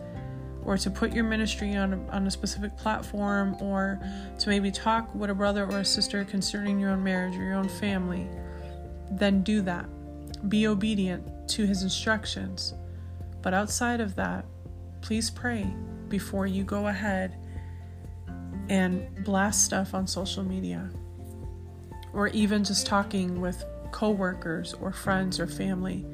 or 0.64 0.78
to 0.78 0.90
put 0.90 1.12
your 1.12 1.24
ministry 1.24 1.74
on 1.74 1.92
a, 1.92 2.08
on 2.10 2.26
a 2.26 2.30
specific 2.30 2.76
platform, 2.76 3.56
or 3.60 4.00
to 4.38 4.48
maybe 4.48 4.70
talk 4.70 5.12
with 5.14 5.28
a 5.28 5.34
brother 5.34 5.64
or 5.64 5.80
a 5.80 5.84
sister 5.84 6.24
concerning 6.24 6.78
your 6.78 6.90
own 6.90 7.02
marriage 7.02 7.34
or 7.36 7.42
your 7.42 7.54
own 7.54 7.68
family, 7.68 8.28
then 9.10 9.42
do 9.42 9.60
that. 9.60 9.86
Be 10.48 10.68
obedient 10.68 11.48
to 11.50 11.66
His 11.66 11.82
instructions. 11.82 12.74
But 13.42 13.54
outside 13.54 14.00
of 14.00 14.14
that, 14.14 14.46
please 15.00 15.30
pray 15.30 15.66
before 16.08 16.46
you 16.46 16.62
go 16.62 16.86
ahead 16.86 17.36
and 18.68 19.24
blast 19.24 19.64
stuff 19.64 19.94
on 19.94 20.06
social 20.06 20.42
media 20.42 20.90
or 22.12 22.28
even 22.28 22.62
just 22.62 22.86
talking 22.86 23.40
with 23.40 23.64
coworkers 23.90 24.74
or 24.74 24.92
friends 24.92 25.40
or 25.40 25.46
family. 25.46 26.04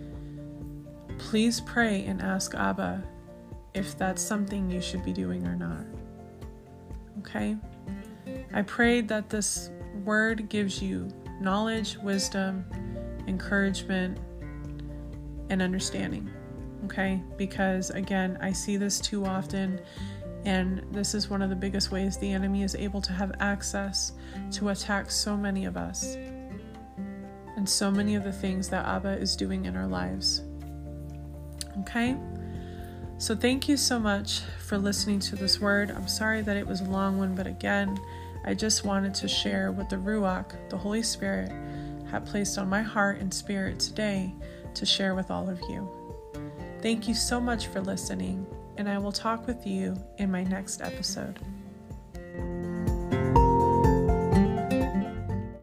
Please 1.19 1.61
pray 1.61 2.05
and 2.05 2.23
ask 2.23 2.55
Abba 2.55 3.03
if 3.75 3.97
that's 3.99 4.23
something 4.23 4.71
you 4.71 4.81
should 4.81 5.05
be 5.05 5.13
doing 5.13 5.47
or 5.47 5.57
not. 5.57 5.85
Okay? 7.21 7.57
I 8.53 8.63
pray 8.63 9.01
that 9.03 9.29
this 9.29 9.71
word 10.05 10.49
gives 10.49 10.83
you 10.83 11.09
knowledge, 11.41 11.97
wisdom, 11.99 12.65
encouragement, 13.27 14.19
and 15.51 15.61
understanding. 15.61 16.31
Okay? 16.85 17.23
Because 17.37 17.91
again, 17.91 18.39
I 18.41 18.53
see 18.53 18.77
this 18.77 19.01
too 19.01 19.25
often 19.25 19.81
and 20.45 20.85
this 20.93 21.15
is 21.15 21.29
one 21.29 21.43
of 21.43 21.51
the 21.51 21.57
biggest 21.57 21.91
ways 21.91 22.17
the 22.17 22.33
enemy 22.33 22.63
is 22.63 22.75
able 22.75 23.01
to 23.03 23.13
have 23.13 23.33
access 23.41 24.13
to 24.53 24.69
attack 24.71 25.11
so 25.11 25.37
many 25.37 25.65
of 25.65 25.77
us 25.77 26.17
and 27.57 27.69
so 27.69 27.91
many 27.91 28.15
of 28.15 28.25
the 28.25 28.33
things 28.33 28.69
that 28.69 28.87
Abba 28.87 29.19
is 29.19 29.35
doing 29.35 29.65
in 29.65 29.77
our 29.77 29.87
lives. 29.87 30.43
Okay? 31.81 32.17
So, 33.19 33.35
thank 33.35 33.69
you 33.69 33.77
so 33.77 33.99
much 33.99 34.43
for 34.61 34.79
listening 34.79 35.19
to 35.21 35.35
this 35.35 35.61
word. 35.61 35.91
I'm 35.91 36.07
sorry 36.07 36.41
that 36.43 36.57
it 36.57 36.65
was 36.65 36.83
a 36.83 36.85
long 36.85 37.19
one, 37.19 37.35
but 37.35 37.49
again, 37.49 37.99
I 38.45 38.55
just 38.55 38.85
wanted 38.85 39.13
to 39.15 39.27
share 39.27 39.73
what 39.73 39.91
the 39.91 39.97
Ruach, 39.97 40.53
the 40.71 40.79
Holy 40.79 41.03
Spirit, 41.03 41.51
had 42.11 42.25
placed 42.25 42.59
on 42.59 42.69
my 42.69 42.81
heart 42.81 43.19
and 43.19 43.35
spirit 43.35 43.81
today 43.81 44.33
to 44.75 44.87
share 44.87 45.17
with 45.17 45.33
all 45.33 45.51
of 45.51 45.61
you. 45.69 45.91
Thank 46.81 47.09
you 47.09 47.15
so 47.15 47.41
much 47.41 47.67
for 47.67 47.81
listening 47.81 48.47
and 48.79 48.89
I 48.89 48.97
will 48.99 49.13
talk 49.13 49.47
with 49.47 49.67
you 49.67 49.97
in 50.17 50.31
my 50.31 50.45
next 50.45 50.81
episode. 50.81 51.39